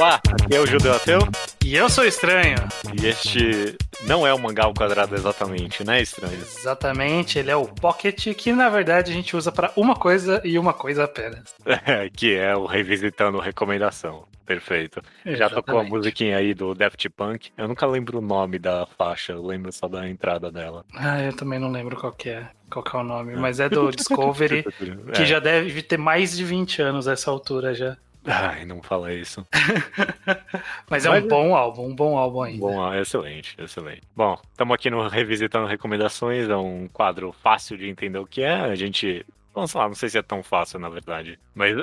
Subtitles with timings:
[0.00, 1.18] Olá, aqui é o Judeu Ateu.
[1.62, 2.56] E eu sou estranho.
[2.98, 3.76] E este
[4.06, 6.38] não é o mangá ao quadrado exatamente, né, estranho?
[6.38, 10.58] Exatamente, ele é o Pocket, que na verdade a gente usa para uma coisa e
[10.58, 11.54] uma coisa apenas.
[11.86, 14.24] É, que é o Revisitando Recomendação.
[14.46, 15.02] Perfeito.
[15.18, 15.38] Exatamente.
[15.38, 17.50] Já tocou a musiquinha aí do Daft Punk.
[17.54, 20.82] Eu nunca lembro o nome da faixa, eu lembro só da entrada dela.
[20.94, 23.68] Ah, eu também não lembro qual que é, qual que é o nome, mas é
[23.68, 24.64] do Discovery,
[25.12, 25.26] que é.
[25.26, 27.98] já deve ter mais de 20 anos essa altura já.
[28.24, 29.46] Ai, não fala isso.
[30.88, 32.60] Mas é um bom álbum, um bom álbum ainda.
[32.60, 34.02] Bom, excelente, excelente.
[34.14, 38.54] Bom, estamos aqui no Revisitando Recomendações, é um quadro fácil de entender o que é.
[38.54, 41.38] A gente Vamos lá, não sei se é tão fácil, na verdade.
[41.54, 41.76] Mas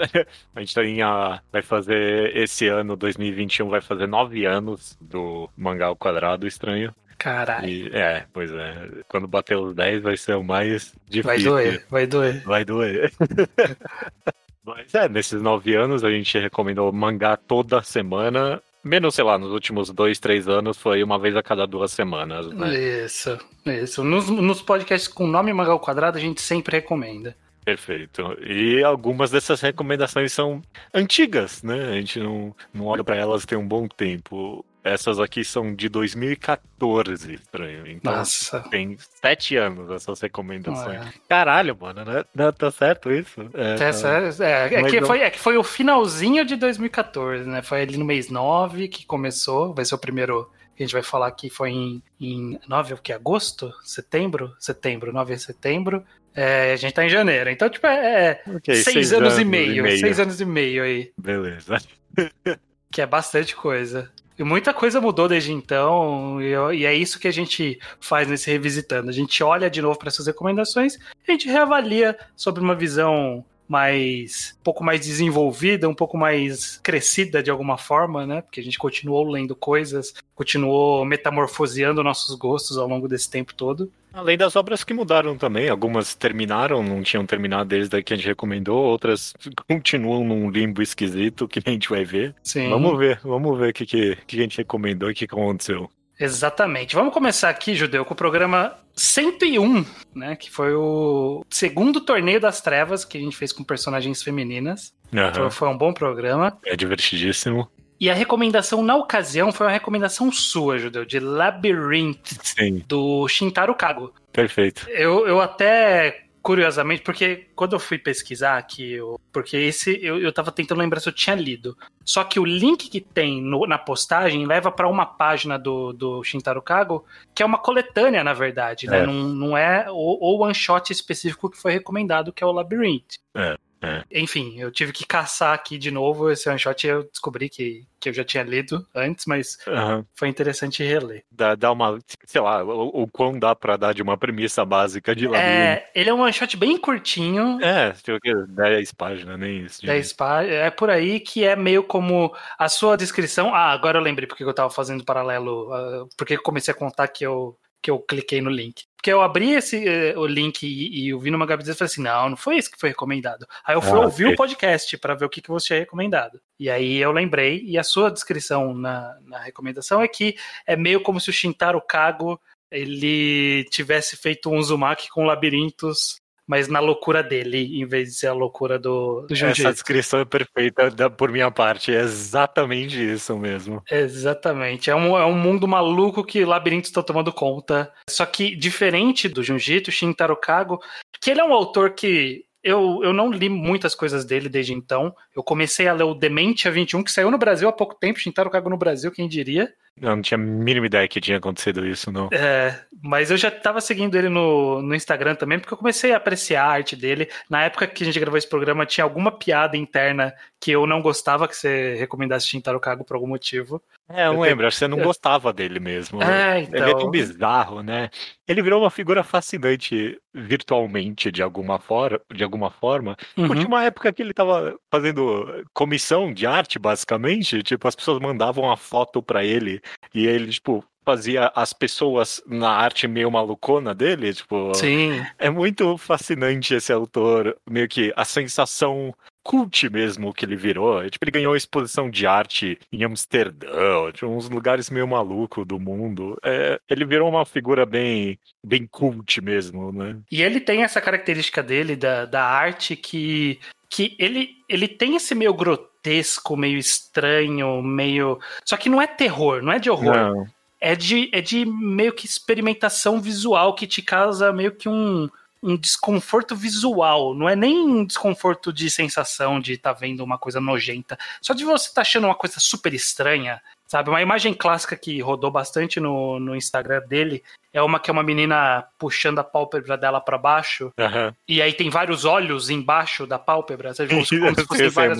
[0.55, 5.87] a gente tem a, vai fazer esse ano, 2021, vai fazer nove anos do Mangá
[5.87, 6.93] ao Quadrado Estranho.
[7.17, 7.67] Caralho.
[7.67, 8.89] E, é, pois é.
[9.07, 11.23] Quando bater os 10 vai ser o mais difícil.
[11.23, 12.43] Vai doer, vai doer.
[12.43, 13.11] Vai doer.
[14.67, 18.61] Mas é, nesses nove anos a gente recomendou mangá toda semana.
[18.83, 22.47] Menos, sei lá, nos últimos dois, três anos foi uma vez a cada duas semanas,
[22.47, 22.77] né?
[23.05, 24.03] Isso, isso.
[24.03, 27.33] Nos, nos podcasts com nome Mangá ao Quadrado a gente sempre recomenda.
[27.63, 28.21] Perfeito.
[28.45, 30.61] E algumas dessas recomendações são
[30.93, 31.89] antigas, né?
[31.89, 34.65] A gente não, não olha para elas tem um bom tempo.
[34.93, 37.87] Essas aqui são de 2014, estranho.
[37.87, 38.61] Então Nossa.
[38.69, 41.01] tem sete anos essas recomendações.
[41.01, 41.13] É.
[41.27, 42.23] Caralho, mano, né?
[42.33, 43.41] Não, tá certo isso?
[43.53, 44.41] É, tá certo.
[44.41, 45.07] É, é, que não...
[45.07, 47.61] foi, é que foi o finalzinho de 2014, né?
[47.61, 49.73] Foi ali no mês 9 que começou.
[49.73, 52.97] Vai ser o primeiro que a gente vai falar que foi em, em 9, o
[52.97, 53.11] que?
[53.11, 53.73] Agosto?
[53.83, 54.53] Setembro?
[54.59, 56.05] Setembro, 9 de setembro.
[56.35, 57.49] É, a gente tá em janeiro.
[57.49, 59.99] Então, tipo, é, é okay, seis, seis anos, anos, e meio, e meio.
[59.99, 61.11] Seis anos e meio aí.
[61.17, 61.81] Beleza.
[62.91, 64.11] que é bastante coisa.
[64.37, 69.09] E muita coisa mudou desde então, e, é isso que a gente faz nesse Revisitando.
[69.09, 73.43] A gente olha de novo para essas recomendações e a gente reavalia sobre uma visão
[73.67, 78.41] mais um pouco mais desenvolvida, um pouco mais crescida de alguma forma, né?
[78.41, 83.91] Porque a gente continuou lendo coisas, continuou metamorfoseando nossos gostos ao longo desse tempo todo.
[84.13, 88.25] Além das obras que mudaram também, algumas terminaram, não tinham terminado desde que a gente
[88.25, 89.33] recomendou, outras
[89.69, 92.33] continuam num limbo esquisito que a gente vai ver.
[92.41, 92.69] Sim.
[92.69, 95.89] Vamos ver, vamos ver o que, que, que a gente recomendou e o que aconteceu.
[96.19, 96.95] Exatamente.
[96.95, 99.85] Vamos começar aqui, Judeu, com o programa 101,
[100.15, 100.35] né?
[100.35, 104.93] Que foi o segundo torneio das trevas que a gente fez com personagens femininas.
[105.13, 105.27] Uhum.
[105.27, 106.57] Então foi um bom programa.
[106.65, 107.69] É divertidíssimo.
[107.99, 112.83] E a recomendação na ocasião foi uma recomendação sua, Judeu, de Labyrinth, Sim.
[112.87, 114.13] do Shintaro Kago.
[114.31, 114.87] Perfeito.
[114.89, 120.31] Eu, eu até curiosamente, porque quando eu fui pesquisar aqui, eu, porque esse eu, eu
[120.31, 121.77] tava tentando lembrar se eu tinha lido.
[122.05, 126.23] Só que o link que tem no, na postagem leva para uma página do, do
[126.23, 127.03] Shintaro Kago,
[127.35, 128.99] que é uma coletânea, na verdade, né?
[128.99, 129.05] É.
[129.05, 133.17] Não, não é o, o one shot específico que foi recomendado, que é o Labyrinth.
[133.35, 133.57] É.
[133.81, 134.03] É.
[134.11, 137.85] Enfim, eu tive que caçar aqui de novo esse one shot e eu descobri que,
[137.99, 140.03] que eu já tinha lido antes, mas uhum.
[140.15, 141.23] foi interessante reler.
[141.31, 145.15] Dá, dá uma, sei lá, o, o quão dá pra dar de uma premissa básica
[145.15, 145.37] de lá.
[145.37, 147.61] É, ele é um one shot bem curtinho.
[147.61, 148.17] É, tipo,
[148.47, 149.85] 10 páginas, nem isso.
[149.85, 153.53] 10 páginas, é por aí que é meio como a sua descrição.
[153.53, 157.07] Ah, agora eu lembrei porque eu tava fazendo paralelo, uh, porque eu comecei a contar
[157.07, 158.85] que eu que eu cliquei no link.
[159.07, 161.89] Porque eu abri esse, uh, o link e, e eu vi numa Gabi e falei
[161.89, 163.47] assim: não, não foi esse que foi recomendado.
[163.65, 164.97] Aí eu fui ah, ouvir o okay.
[164.99, 166.41] para ver o que, que você tinha recomendado.
[166.59, 170.35] E aí eu lembrei, e a sua descrição na, na recomendação é que
[170.65, 172.37] é meio como se o Shintaro Kago
[172.69, 178.27] ele tivesse feito um Uzumaki com labirintos mas na loucura dele, em vez de ser
[178.27, 183.37] a loucura do, do Essa descrição é perfeita da, por minha parte, é exatamente isso
[183.37, 183.83] mesmo.
[183.91, 187.91] Exatamente, é um, é um mundo maluco que labirintos estão tomando conta.
[188.09, 190.79] Só que diferente do Junjito, Shintaro Kago,
[191.21, 195.15] que ele é um autor que eu, eu não li muitas coisas dele desde então.
[195.35, 198.49] Eu comecei a ler o Dementia 21, que saiu no Brasil há pouco tempo, Shintaro
[198.49, 199.73] Kago no Brasil, quem diria.
[200.01, 202.29] Eu não tinha a mínima ideia que tinha acontecido isso, não.
[202.31, 206.17] É, mas eu já tava seguindo ele no, no Instagram também, porque eu comecei a
[206.17, 207.29] apreciar a arte dele.
[207.49, 211.01] Na época que a gente gravou esse programa, tinha alguma piada interna que eu não
[211.01, 213.81] gostava que você recomendasse Shintaro Kago por algum motivo.
[214.09, 214.67] É, eu, eu lembro, tenho...
[214.67, 216.21] acho que você não gostava dele mesmo.
[216.21, 216.81] É, então...
[216.81, 218.09] Ele é tão bizarro, né?
[218.47, 222.21] Ele virou uma figura fascinante virtualmente, de alguma, for...
[222.33, 223.17] de alguma forma.
[223.35, 223.53] Uhum.
[223.53, 227.61] Tinha uma época que ele tava fazendo comissão de arte, basicamente.
[227.63, 229.81] Tipo, as pessoas mandavam uma foto para ele
[230.13, 234.73] e ele, tipo, fazia as pessoas na arte meio malucona dele, tipo.
[234.73, 235.25] Sim.
[235.39, 241.09] É muito fascinante esse autor, meio que a sensação cult mesmo que ele virou.
[241.09, 246.37] Tipo, ele ganhou exposição de arte em Amsterdã, tipo, uns lugares meio maluco do mundo.
[246.43, 250.17] É, ele virou uma figura bem, bem cult mesmo, né?
[250.29, 253.57] E ele tem essa característica dele da, da arte que
[253.89, 258.39] que ele, ele tem esse meio grotesco, meio estranho, meio.
[258.65, 260.15] Só que não é terror, não é de horror.
[260.15, 260.47] Não.
[260.79, 265.27] É de, é de meio que experimentação visual que te causa meio que um,
[265.63, 267.33] um desconforto visual.
[267.33, 271.17] Não é nem um desconforto de sensação de estar tá vendo uma coisa nojenta.
[271.41, 273.61] Só de você estar tá achando uma coisa super estranha.
[273.87, 277.41] Sabe, uma imagem clássica que rodou bastante no, no Instagram dele
[277.71, 280.91] é uma que é uma menina puxando a pálpebra dela para baixo.
[280.97, 281.33] Uhum.
[281.47, 283.93] E aí tem vários olhos embaixo da pálpebra.
[283.93, 284.37] Sabe, como, se
[284.67, 285.19] fossem várias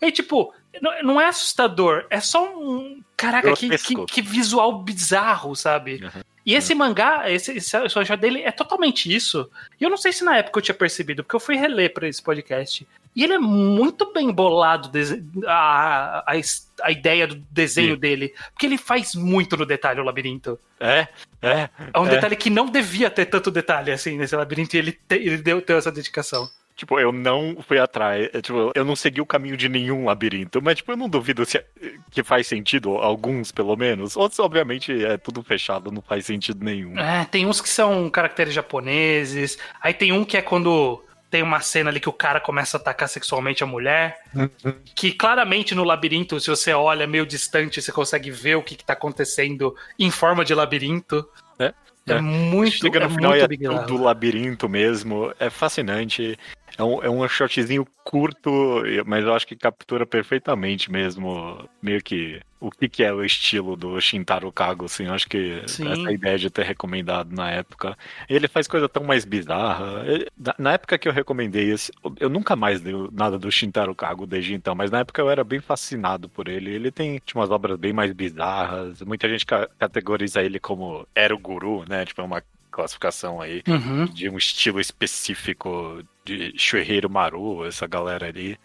[0.00, 3.02] E tipo, não, não, é assustador, é só um.
[3.16, 6.00] Caraca, que, que, que, visual bizarro, sabe?
[6.04, 6.22] Uhum.
[6.46, 9.50] E esse mangá, esse, esse dele é totalmente isso.
[9.80, 12.06] E eu não sei se na época eu tinha percebido, porque eu fui reler para
[12.06, 12.86] esse podcast.
[13.14, 14.90] E ele é muito bem bolado
[15.46, 16.40] a, a,
[16.82, 18.00] a ideia do desenho Sim.
[18.00, 18.34] dele.
[18.52, 20.58] Porque ele faz muito no detalhe o labirinto.
[20.80, 21.06] É,
[21.40, 21.68] é.
[21.92, 22.10] É um é.
[22.10, 25.60] detalhe que não devia ter tanto detalhe assim nesse labirinto e ele, te, ele deu,
[25.60, 26.48] deu essa dedicação.
[26.76, 28.28] Tipo, eu não fui atrás.
[28.32, 30.60] É, tipo, eu não segui o caminho de nenhum labirinto.
[30.60, 31.64] Mas, tipo, eu não duvido se
[32.10, 34.16] que faz sentido, alguns pelo menos.
[34.16, 36.98] Outros, obviamente, é tudo fechado, não faz sentido nenhum.
[36.98, 39.56] É, tem uns que são caracteres japoneses.
[39.80, 41.04] Aí tem um que é quando
[41.34, 44.20] tem uma cena ali que o cara começa a atacar sexualmente a mulher.
[44.32, 44.72] Uhum.
[44.94, 48.92] Que claramente no labirinto, se você olha meio distante, você consegue ver o que, está
[48.92, 51.28] acontecendo em forma de labirinto.
[51.58, 51.74] É,
[52.06, 55.34] é, é muito Chega no é final muito e é tudo labirinto mesmo.
[55.40, 56.38] É fascinante.
[56.76, 62.40] É um, é um shotzinho curto, mas eu acho que captura perfeitamente mesmo, meio que
[62.64, 65.86] o que, que é o estilo do Shintaro Kago, assim, eu acho que Sim.
[65.86, 67.96] essa ideia de ter recomendado na época.
[68.26, 70.02] Ele faz coisa tão mais bizarra.
[70.58, 74.54] Na época que eu recomendei esse, eu nunca mais dei nada do Shintaro Kago desde
[74.54, 76.70] então, mas na época eu era bem fascinado por ele.
[76.70, 79.02] Ele tem tipo, umas obras bem mais bizarras.
[79.02, 82.06] Muita gente ca categoriza ele como era o guru, né?
[82.06, 84.06] Tipo, é uma classificação aí uhum.
[84.06, 88.58] de um estilo específico de Shueihiro Maru, essa galera ali.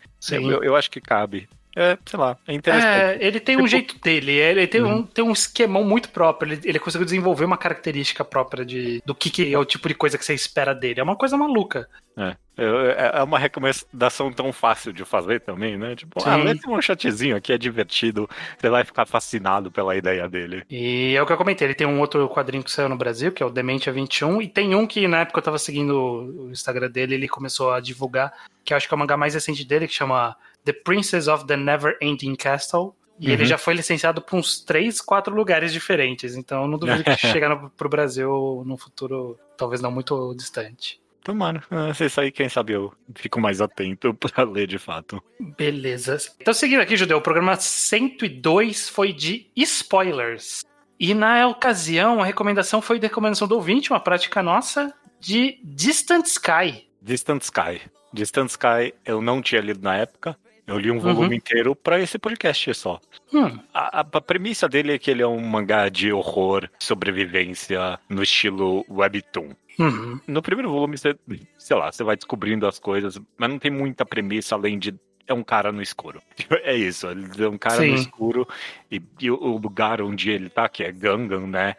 [0.51, 1.49] Eu, eu acho que cabe.
[1.75, 2.87] É, sei lá, é interessante.
[2.87, 3.65] É, ele tem tipo...
[3.65, 4.97] um jeito dele, ele tem, uhum.
[4.97, 9.13] um, tem um esquemão muito próprio, ele, ele conseguiu desenvolver uma característica própria de, do
[9.13, 10.99] que, que, é o tipo de coisa que você espera dele.
[10.99, 11.87] É uma coisa maluca.
[12.17, 15.95] É, é, é uma recomendação tão fácil de fazer também, né?
[15.95, 16.29] Tipo, Sim.
[16.29, 20.63] ah, lê um chatzinho aqui, é divertido, você vai ficar fascinado pela ideia dele.
[20.69, 23.31] E é o que eu comentei, ele tem um outro quadrinho que saiu no Brasil,
[23.31, 26.51] que é o Dementia 21, e tem um que na época eu tava seguindo o
[26.51, 28.33] Instagram dele, ele começou a divulgar,
[28.65, 31.45] que eu acho que é o mangá mais recente dele, que chama The Princess of
[31.45, 32.95] the Never Ending Castle.
[33.19, 33.33] E uhum.
[33.33, 36.35] ele já foi licenciado para uns três, quatro lugares diferentes.
[36.35, 40.99] Então não duvido que chegar no, pro Brasil no futuro, talvez não muito distante.
[41.23, 41.61] Tomara.
[41.93, 45.21] Se sair, quem sabe eu fico mais atento para ler de fato.
[45.39, 46.17] Beleza.
[46.39, 50.63] Então, seguindo aqui, Judeu, o programa 102 foi de spoilers.
[50.99, 56.25] E na ocasião, a recomendação foi de recomendação do ouvinte, uma prática nossa, de Distant
[56.25, 56.89] Sky.
[57.01, 57.81] Distant Sky.
[58.11, 60.37] Distant Sky eu não tinha lido na época.
[60.69, 61.33] Eu li um volume uhum.
[61.33, 63.01] inteiro para esse podcast só.
[63.33, 63.57] Hum.
[63.73, 68.85] A, a, premissa dele é que ele é um mangá de horror, sobrevivência, no estilo
[68.87, 69.49] webtoon.
[69.79, 70.19] Uhum.
[70.27, 71.15] No primeiro volume, você,
[71.57, 74.93] sei lá, você vai descobrindo as coisas, mas não tem muita premissa além de
[75.25, 76.21] é um cara no escuro.
[76.63, 77.89] É isso, é um cara Sim.
[77.91, 78.47] no escuro
[78.91, 81.75] e, e, o lugar onde ele tá, que é Gangan, né?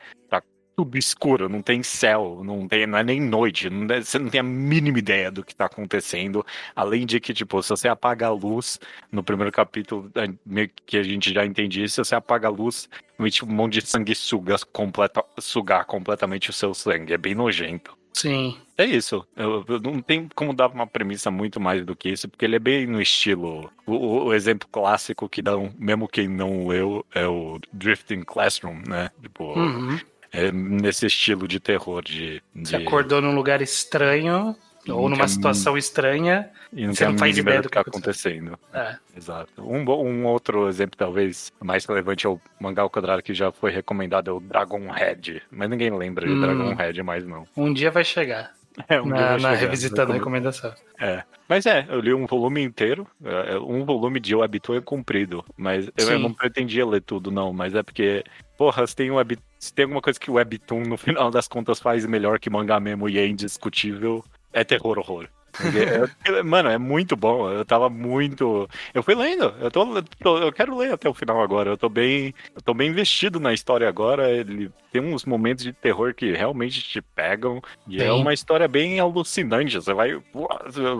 [0.80, 4.40] Tudo escuro, não tem céu, não, tem, não é nem noite, não, você não tem
[4.40, 6.44] a mínima ideia do que tá acontecendo.
[6.74, 8.80] Além de que, tipo, se você apaga a luz,
[9.12, 12.50] no primeiro capítulo, é, meio que a gente já entende isso, se você apaga a
[12.50, 17.12] luz, um monte de sangue suga, completa, sugar completamente o seu sangue.
[17.12, 17.94] É bem nojento.
[18.14, 18.56] Sim.
[18.76, 19.26] É isso.
[19.36, 22.56] Eu, eu, não tem como dar uma premissa muito mais do que isso, porque ele
[22.56, 23.70] é bem no estilo.
[23.86, 28.82] O, o exemplo clássico que dá, um, mesmo quem não leu, é o Drifting Classroom,
[28.86, 29.10] né?
[29.22, 29.98] Tipo, uhum.
[30.32, 32.02] É nesse estilo de terror.
[32.02, 32.68] De, de...
[32.68, 34.56] Você acordou num lugar estranho,
[34.88, 38.58] ou numa situação estranha, e não você não faz ideia do que está acontecendo.
[38.72, 38.96] É.
[39.16, 39.50] Exato.
[39.58, 43.70] Um, um outro exemplo, talvez mais relevante, é o mangá ao quadrado que já foi
[43.70, 45.42] recomendado, é o Dragon Head.
[45.50, 46.40] Mas ninguém lembra de hum.
[46.40, 47.46] Dragon Head mais, não.
[47.56, 48.52] Um dia vai chegar.
[48.88, 50.72] É, um na, na revisitando a recomendação.
[50.98, 51.24] É.
[51.48, 53.06] Mas é, eu li um volume inteiro.
[53.24, 55.44] É, um volume de Webtoon é comprido.
[55.56, 57.52] Mas eu, não pretendia ler tudo, não.
[57.52, 58.24] Mas é porque,
[58.56, 61.80] porra, se tem, web, se tem alguma coisa que o Webtoon, no final das contas,
[61.80, 65.28] faz melhor que mangá mesmo e é indiscutível, é terror horror.
[66.44, 67.50] Mano, é muito bom.
[67.50, 68.68] Eu tava muito.
[68.94, 69.54] Eu fui lendo.
[69.60, 71.70] Eu, tô, eu quero ler até o final agora.
[71.70, 72.34] Eu tô bem.
[72.54, 74.30] Eu tô bem investido na história agora.
[74.30, 77.60] Ele tem uns momentos de terror que realmente te pegam.
[77.86, 79.76] E é uma história bem alucinante.
[79.76, 80.20] Você vai,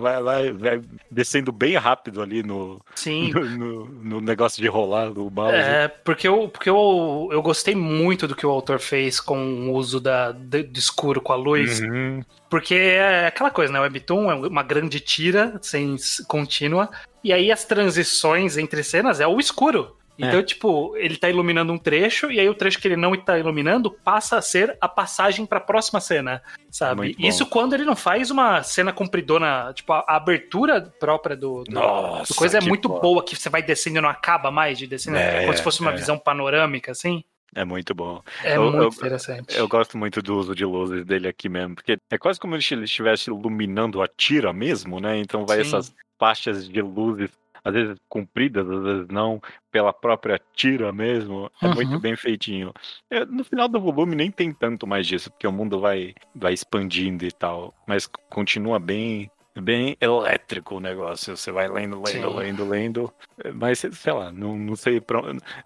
[0.01, 0.81] vai, vai, vai
[1.11, 3.31] descendo bem rápido ali no, Sim.
[3.35, 5.55] No, no, no, negócio de rolar do mouse.
[5.55, 9.39] É, porque, eu, porque eu, eu gostei muito do que o autor fez com
[9.69, 11.81] o uso da, do escuro com a luz.
[11.81, 12.23] Uhum.
[12.51, 13.79] Porque é aquela coisa, né?
[13.79, 16.91] O Webtoon é uma grande tira, sem contínua,
[17.23, 19.97] e aí as transições entre cenas é o escuro.
[20.19, 20.43] Então, é.
[20.43, 23.91] tipo, ele tá iluminando um trecho, e aí o trecho que ele não tá iluminando
[23.91, 27.17] passa a ser a passagem pra próxima cena, sabe?
[27.19, 31.73] Isso quando ele não faz uma cena compridona, tipo, a, a abertura própria do, do,
[31.73, 34.87] Nossa, do coisa é muito boa, que você vai descendo e não acaba mais de
[34.87, 35.97] descendo, é, como se fosse uma é.
[35.97, 37.25] visão panorâmica, assim.
[37.55, 38.23] É muito bom.
[38.45, 39.57] É eu, muito eu, interessante.
[39.57, 42.75] Eu gosto muito do uso de luzes dele aqui mesmo, porque é quase como se
[42.75, 45.19] ele estivesse iluminando a tira mesmo, né?
[45.19, 45.69] Então vai Sim.
[45.69, 47.31] essas faixas de luzes
[47.65, 49.41] às vezes compridas, às vezes não,
[49.71, 51.51] pela própria tira mesmo.
[51.61, 51.75] É uhum.
[51.75, 52.73] muito bem feitinho.
[53.11, 56.53] É, no final do volume nem tem tanto mais disso, porque o mundo vai, vai
[56.53, 57.75] expandindo e tal.
[57.87, 61.37] Mas continua bem bem elétrico o negócio.
[61.37, 62.37] Você vai lendo, lendo, Sim.
[62.37, 63.15] lendo, lendo.
[63.55, 65.21] Mas, sei lá, não, não sei pra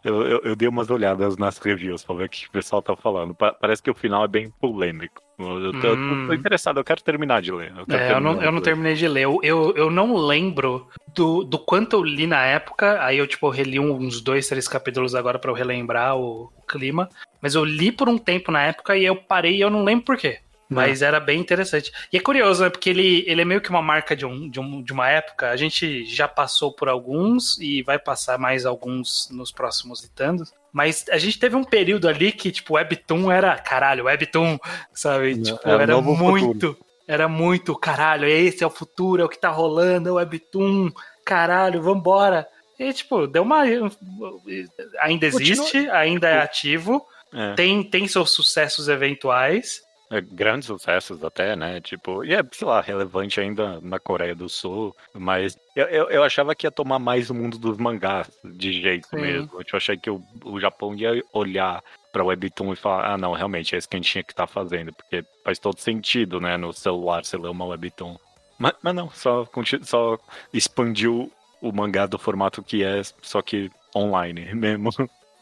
[0.05, 2.97] eu, eu, eu, dei umas olhadas nas reviews pra ver o que o pessoal tá
[2.97, 3.35] falando.
[3.35, 5.23] Parece que o final é bem polêmico.
[5.39, 6.27] Eu tô, hum.
[6.29, 7.73] tô interessado, eu quero terminar de ler.
[7.77, 9.23] Eu, é, eu não, eu não terminei de ler.
[9.23, 13.05] Eu, eu, eu não lembro do, do quanto eu li na época.
[13.05, 17.09] Aí eu, tipo, reli uns dois, três capítulos agora para eu relembrar o, o clima.
[17.43, 20.05] Mas eu li por um tempo na época e eu parei e eu não lembro
[20.05, 20.39] por quê.
[20.69, 21.93] Mas era bem interessante.
[22.13, 22.71] E é curioso, né?
[22.71, 25.51] Porque ele, ele é meio que uma marca de, um, de, um, de uma época.
[25.51, 30.53] A gente já passou por alguns e vai passar mais alguns nos próximos ditandos.
[30.73, 33.57] Mas a gente teve um período ali que, tipo, Webtoon era.
[33.59, 34.59] Caralho, Webtoon,
[34.93, 35.41] sabe?
[35.41, 36.47] tipo, era, era muito.
[36.47, 36.79] Futuro.
[37.07, 40.91] Era muito, caralho, esse é o futuro, é o que tá rolando, é o Webtoon,
[41.23, 42.49] caralho, vambora.
[42.79, 43.63] E, tipo, deu uma.
[45.01, 45.95] Ainda existe, Continua.
[45.97, 47.55] ainda é ativo, é.
[47.55, 49.83] Tem, tem seus sucessos eventuais.
[50.11, 51.81] É, grandes sucessos até, né?
[51.81, 56.23] Tipo, e é, sei lá, relevante ainda na Coreia do Sul, mas eu, eu, eu
[56.23, 59.17] achava que ia tomar mais o mundo dos mangás de jeito Sim.
[59.17, 59.51] mesmo.
[59.59, 61.83] Eu achei que o, o Japão ia olhar
[62.13, 64.33] para o Webtoon e falar, ah, não, realmente é isso que a gente tinha que
[64.33, 66.57] estar tá fazendo, porque faz todo sentido, né?
[66.57, 68.17] No celular você lê uma Webtoon.
[68.59, 69.49] Mas, mas não, só,
[69.83, 70.19] só
[70.53, 74.91] expandiu o mangá do formato que é, só que online mesmo.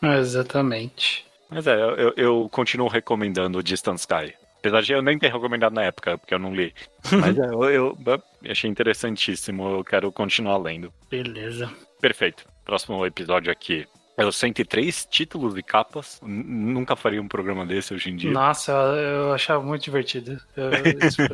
[0.02, 1.26] Exatamente.
[1.50, 4.34] Mas é, eu, eu continuo recomendando o Distance Sky.
[4.62, 6.72] Apesar de eu nem ter recomendado na época, porque eu não li.
[7.10, 10.92] Mas é, eu, eu, achei interessantíssimo, eu quero continuar lendo.
[11.10, 11.68] Beleza.
[12.00, 12.44] Perfeito.
[12.64, 13.88] Próximo episódio aqui.
[14.16, 16.20] É os 103 títulos e capas.
[16.22, 18.30] Nunca faria um programa desse hoje em dia.
[18.30, 20.40] Nossa, eu, eu achava muito divertido.
[20.56, 20.70] Eu,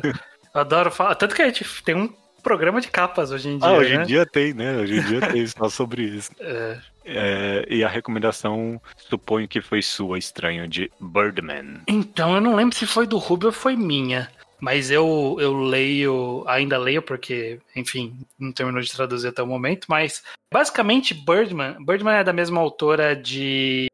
[0.55, 1.13] eu adoro falar.
[1.13, 3.67] Tanto que a gente tem um programa de capas hoje em ah, dia.
[3.67, 4.03] Ah, hoje né?
[4.03, 4.75] em dia tem, né?
[4.77, 6.31] Hoje em dia tem só sobre isso.
[6.41, 6.79] É.
[7.11, 11.81] É, e a recomendação, suponho que foi sua, estranho, de Birdman.
[11.87, 14.29] Então, eu não lembro se foi do Rubio ou foi minha.
[14.59, 19.85] Mas eu, eu leio, ainda leio, porque, enfim, não terminou de traduzir até o momento.
[19.87, 21.77] Mas, basicamente, Birdman.
[21.83, 23.87] Birdman é da mesma autora de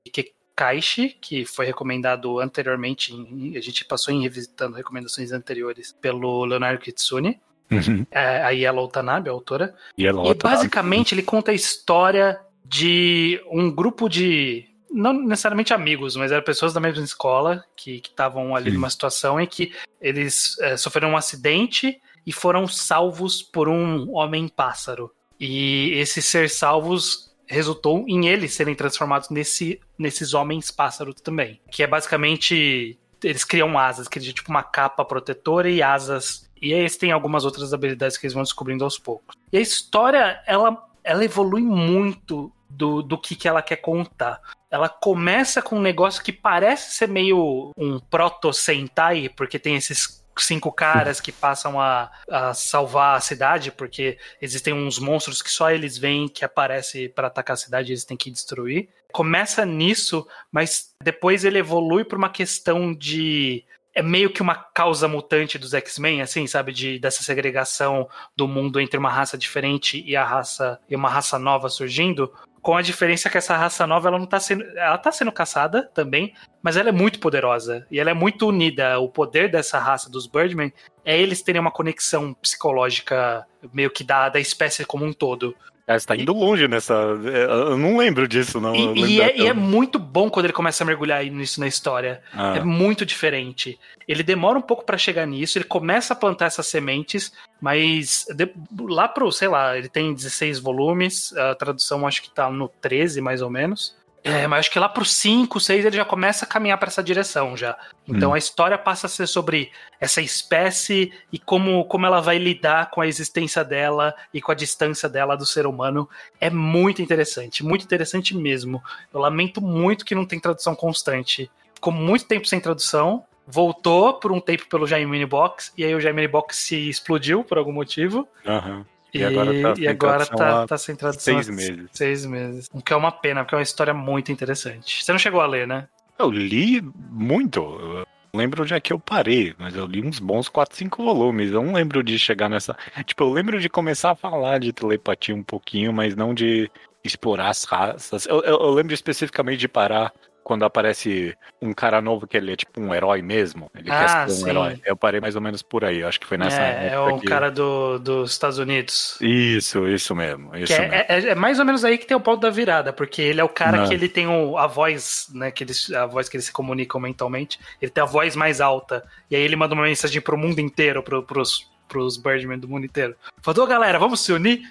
[0.56, 3.14] Kaishi, que foi recomendado anteriormente.
[3.56, 7.40] a gente passou em revisitando recomendações anteriores pelo Leonardo Kitsune.
[7.70, 8.06] Uhum.
[8.12, 9.76] É, a Yellow Tanabe, a autora.
[10.00, 14.66] Yellow e basicamente ele conta a história de um grupo de.
[14.92, 18.78] Não necessariamente amigos, mas eram pessoas da mesma escola que estavam ali Sim.
[18.78, 25.12] numa situação em que eles é, sofreram um acidente e foram salvos por um homem-pássaro.
[25.40, 31.60] E esse ser salvos resultou em eles serem transformados nesse, nesses homens-pássaros também.
[31.70, 32.98] Que é basicamente.
[33.24, 36.50] Eles criam asas, criam tipo uma capa protetora e asas.
[36.62, 39.36] E aí eles têm algumas outras habilidades que eles vão descobrindo aos poucos.
[39.52, 44.42] E a história, ela, ela evolui muito do, do que, que ela quer contar.
[44.70, 50.72] Ela começa com um negócio que parece ser meio um proto-Sentai, porque tem esses cinco
[50.72, 55.98] caras que passam a, a salvar a cidade, porque existem uns monstros que só eles
[55.98, 58.90] veem que aparecem para atacar a cidade e eles têm que destruir.
[59.12, 65.08] Começa nisso, mas depois ele evolui para uma questão de é meio que uma causa
[65.08, 70.18] mutante dos X-Men, assim, sabe, de dessa segregação do mundo entre uma raça diferente e
[70.18, 72.30] a raça e uma raça nova surgindo,
[72.66, 74.64] com a diferença que essa raça nova ela não tá sendo.
[74.76, 77.86] Ela tá sendo caçada também, mas ela é muito poderosa.
[77.92, 79.00] E ela é muito unida.
[79.00, 80.74] O poder dessa raça dos Birdmen
[81.06, 85.56] é eles terem uma conexão psicológica meio que da, da espécie como um todo.
[85.88, 86.94] É, você tá indo longe nessa.
[87.26, 88.76] É, eu não lembro disso, não.
[88.76, 92.22] E, e, é, e, é, muito bom quando ele começa a mergulhar nisso na história.
[92.34, 92.58] Ah.
[92.58, 93.80] É muito diferente.
[94.08, 98.52] Ele demora um pouco para chegar nisso, ele começa a plantar essas sementes, mas de,
[98.82, 103.22] lá pro, sei lá, ele tem 16 volumes, a tradução acho que tá no 13
[103.22, 103.96] mais ou menos.
[104.26, 107.04] É, mas acho que lá pro 5, 6 ele já começa a caminhar para essa
[107.04, 107.78] direção já.
[108.08, 108.34] Então hum.
[108.34, 113.02] a história passa a ser sobre essa espécie e como, como ela vai lidar com
[113.02, 116.10] a existência dela e com a distância dela do ser humano.
[116.42, 118.84] É muito interessante, muito interessante mesmo.
[119.14, 121.48] Eu lamento muito que não tem tradução constante.
[121.76, 123.24] Ficou muito tempo sem tradução.
[123.48, 127.60] voltou por um tempo pelo Jaimini Box, e aí o Jaimini Box se explodiu por
[127.60, 128.28] algum motivo.
[128.44, 128.88] Aham.
[129.18, 131.34] E, E agora tá e tradução tá, há tá sem tradução.
[131.44, 131.90] seis meses.
[131.94, 132.70] Seis meses.
[132.74, 135.04] O que é uma pena, porque é uma história muito interessante.
[135.04, 135.88] Você não chegou a ler, né?
[136.18, 136.82] Eu li
[137.12, 137.60] muito.
[137.62, 141.52] Eu lembro onde é que eu parei, mas eu li uns bons 4, 5 volumes.
[141.52, 142.76] Eu não lembro de chegar nessa.
[143.06, 146.70] Tipo, eu lembro de começar a falar de telepatia um pouquinho, mas não de
[147.04, 148.26] explorar as raças.
[148.26, 150.12] Eu, eu- eu lembro especificamente de parar
[150.46, 153.68] quando aparece um cara novo que ele é tipo um herói mesmo.
[153.76, 154.50] Ele Ah, quer ser um sim.
[154.52, 154.80] herói.
[154.86, 156.04] Eu parei mais ou menos por aí.
[156.04, 159.18] Acho que foi nessa é, é o que- cara do, dos Estados Unidos.
[159.20, 160.56] Isso, isso mesmo.
[160.56, 160.94] Isso é, mesmo.
[160.94, 163.42] é- é- é mais ou menos aí que tem o ponto da virada, porque ele
[163.42, 163.88] é o cara Não.
[163.88, 165.50] que ele tem o- a voz, né?
[165.50, 167.60] Que eles, a voz que eles se comunicam mentalmente.
[167.82, 169.04] Ele tem a voz mais alta.
[169.32, 172.86] E aí ele manda uma mensagem pro mundo inteiro, pro, pros, pros Birdmen do mundo
[172.86, 173.16] inteiro.
[173.42, 174.62] Falou, galera, vamos se unir?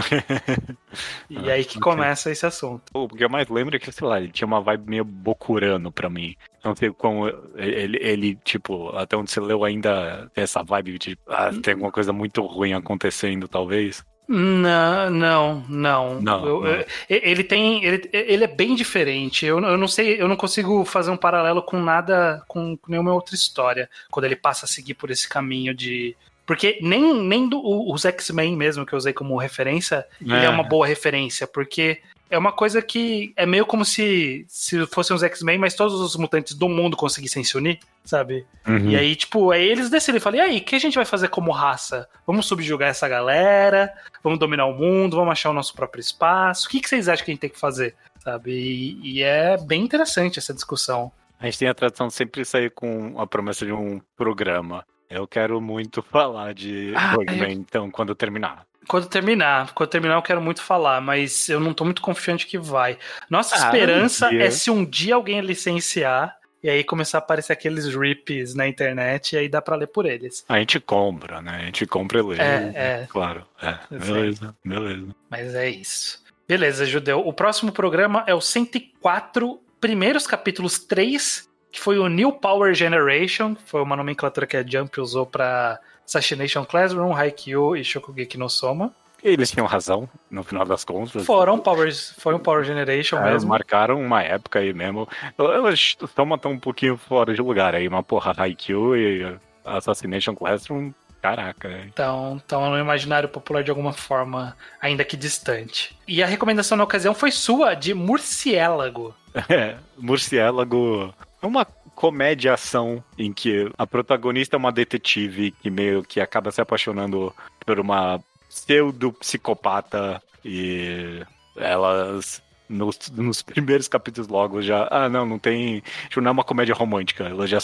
[1.30, 1.82] e Ah, aí que ok.
[1.92, 2.82] começa esse assunto.
[2.94, 5.90] O que eu mais lembro é que, sei lá, ele tinha uma vibe meio Bokurano
[5.92, 6.34] pra mim.
[6.64, 11.50] Não sei como ele, ele, tipo, até onde você leu ainda essa vibe de ah,
[11.62, 14.04] tem alguma coisa muito ruim acontecendo, talvez.
[14.30, 16.20] Não, não, não.
[16.20, 16.66] Não, Eu- não.
[16.66, 17.82] eu- ele tem.
[17.82, 19.46] Ele, ele é bem diferente.
[19.46, 23.34] Eu, eu não sei, eu não consigo fazer um paralelo com nada, com nenhuma outra
[23.34, 23.88] história.
[24.10, 26.14] Quando ele passa a seguir por esse caminho de.
[26.48, 27.60] Porque nem, nem do,
[27.92, 32.00] os X-Men mesmo, que eu usei como referência, ele é uma boa referência, porque
[32.30, 36.16] é uma coisa que é meio como se, se fossem os X-Men, mas todos os
[36.16, 38.46] mutantes do mundo conseguissem se unir, sabe?
[38.66, 38.88] Uhum.
[38.88, 41.28] E aí, tipo, aí eles decidem, falam, e aí, o que a gente vai fazer
[41.28, 42.08] como raça?
[42.26, 43.92] Vamos subjugar essa galera,
[44.24, 46.66] vamos dominar o mundo, vamos achar o nosso próprio espaço.
[46.66, 47.94] O que, que vocês acham que a gente tem que fazer?
[48.20, 48.52] Sabe?
[48.52, 51.12] E, e é bem interessante essa discussão.
[51.38, 54.82] A gente tem a tradição de sempre sair com a promessa de um programa.
[55.10, 58.66] Eu quero muito falar de Ah, Birdman, então, quando eu terminar.
[58.86, 62.58] Quando terminar, quando terminar eu quero muito falar, mas eu não tô muito confiante que
[62.58, 62.98] vai.
[63.28, 67.86] Nossa Ah, esperança é se um dia alguém licenciar e aí começar a aparecer aqueles
[67.94, 70.44] rips na internet e aí dá pra ler por eles.
[70.48, 71.58] A gente compra, né?
[71.62, 72.36] A gente compra e lê.
[72.38, 73.06] É, é.
[73.08, 73.44] Claro.
[73.62, 73.78] É.
[73.90, 74.00] Eu.
[74.00, 75.14] Beleza, beleza.
[75.30, 76.22] Mas é isso.
[76.46, 77.20] Beleza, Judeu.
[77.26, 83.54] O próximo programa é o 104, primeiros capítulos 3, que foi o New Power Generation,
[83.54, 88.48] que foi uma nomenclatura que a Jump usou pra Assassination Classroom, Haikyuu e Shokugeki no
[88.48, 88.92] Soma.
[89.22, 91.26] Eles tinham razão, no final das contas.
[91.26, 93.48] Foram Powers, foi um Power Generation É, mesmo.
[93.50, 95.08] marcaram uma época aí mesmo.
[95.36, 100.92] Elas estão tão um pouquinho fora de lugar aí, uma porra Haikyuu e Assassination Classroom,
[101.20, 101.80] caraca.
[101.86, 105.98] Então, estão no imaginário popular de alguma forma, ainda que distante.
[106.06, 109.14] E a recomendação na ocasião foi sua, de Murciélago.
[109.48, 111.14] É, Murciélago
[111.46, 116.60] uma comédia ação em que a protagonista é uma detetive que meio que acaba se
[116.60, 121.22] apaixonando por uma pseudo psicopata e
[121.56, 126.44] elas nos, nos primeiros capítulos logo já ah não não tem tipo, não é uma
[126.44, 127.58] comédia romântica ela já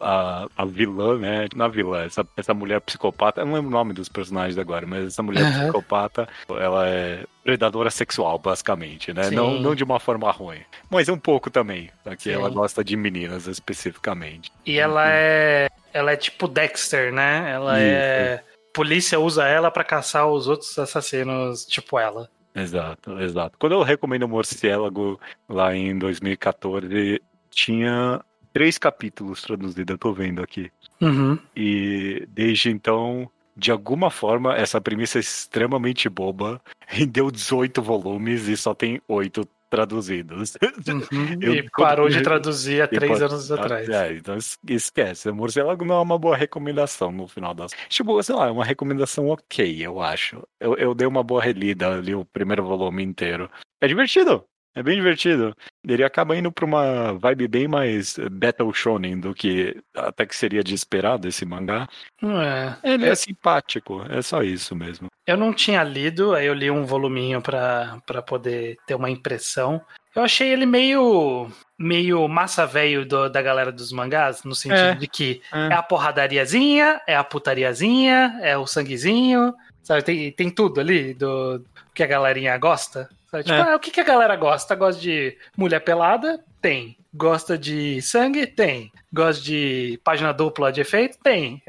[0.00, 3.92] a, a vilã né na vilã essa, essa mulher psicopata eu não lembro o nome
[3.92, 5.62] dos personagens agora mas essa mulher Aham.
[5.64, 9.34] psicopata ela é predadora sexual basicamente né Sim.
[9.34, 12.32] não, não de uma forma ruim mas um pouco também porque Sim.
[12.32, 15.68] ela gosta de meninas especificamente E ela é.
[15.92, 17.50] Ela é tipo Dexter, né?
[17.52, 18.42] Ela é.
[18.72, 22.28] Polícia usa ela pra caçar os outros assassinos, tipo ela.
[22.54, 23.56] Exato, exato.
[23.58, 28.20] Quando eu recomendo o Morciélago lá em 2014, tinha
[28.52, 30.70] três capítulos traduzidos, eu tô vendo aqui.
[31.00, 31.38] Uhum.
[31.56, 38.56] E desde então, de alguma forma, essa premissa é extremamente boba rendeu 18 volumes e
[38.56, 40.54] só tem oito traduzidos.
[40.92, 41.38] Uhum.
[41.40, 43.88] Eu- e parou de traduzir há três pode- anos atrás.
[43.88, 45.30] É, então es- esquece.
[45.30, 47.72] O Morcélago não é uma boa recomendação no final das.
[47.88, 50.46] Tipo, sei lá, é uma recomendação ok, eu acho.
[50.60, 53.50] Eu, eu dei uma boa relida ali o primeiro volume inteiro.
[53.80, 54.44] É divertido.
[54.74, 55.54] É bem divertido.
[55.86, 60.62] Ele acaba indo pra uma vibe bem mais Battle Shonen do que até que seria
[60.64, 61.86] de esperar desse mangá.
[62.22, 62.92] É.
[62.94, 65.08] Ele é simpático, é só isso mesmo.
[65.26, 69.80] Eu não tinha lido, aí eu li um voluminho pra, pra poder ter uma impressão.
[70.14, 74.94] Eu achei ele meio meio massa velho da galera dos mangás, no sentido É.
[74.94, 75.68] de que É.
[75.68, 80.02] é a porradariazinha, é a putariazinha, é o sanguezinho, sabe?
[80.02, 83.08] Tem, tem tudo ali do que a galerinha gosta.
[83.30, 83.44] Sabe?
[83.44, 83.72] Tipo, É.
[83.72, 84.74] ah, o que, que a galera gosta?
[84.74, 86.42] Gosta de mulher pelada?
[86.60, 86.96] Tem.
[87.14, 88.46] Gosta de sangue?
[88.46, 88.90] Tem.
[89.12, 91.18] Gosta de página dupla de efeito?
[91.22, 91.62] Tem.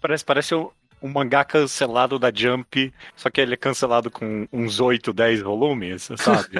[0.00, 0.70] Parece, parece um,
[1.02, 6.08] um mangá cancelado da Jump, só que ele é cancelado com uns 8, 10 volumes,
[6.16, 6.56] sabe?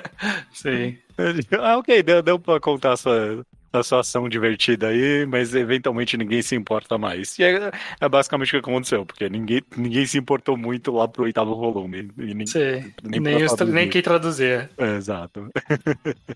[0.52, 0.98] Sim.
[1.60, 6.42] ah, ok, deu, deu pra contar sua, a sua ação divertida aí, mas eventualmente ninguém
[6.42, 7.38] se importa mais.
[7.38, 11.24] E é, é basicamente o que aconteceu, porque ninguém, ninguém se importou muito lá pro
[11.24, 12.10] oitavo volume.
[12.16, 14.70] Nem, Sim, nem, nem, os, nem quem traduzir.
[14.76, 15.48] É, exato.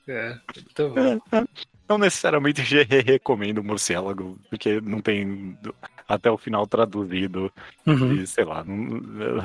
[0.09, 1.47] É, muito bom.
[1.89, 2.63] Não necessariamente
[3.05, 5.57] recomendo o Morcélago, porque não tem
[6.09, 7.53] até o final traduzido.
[7.87, 8.15] Uhum.
[8.15, 9.01] E, sei lá, não,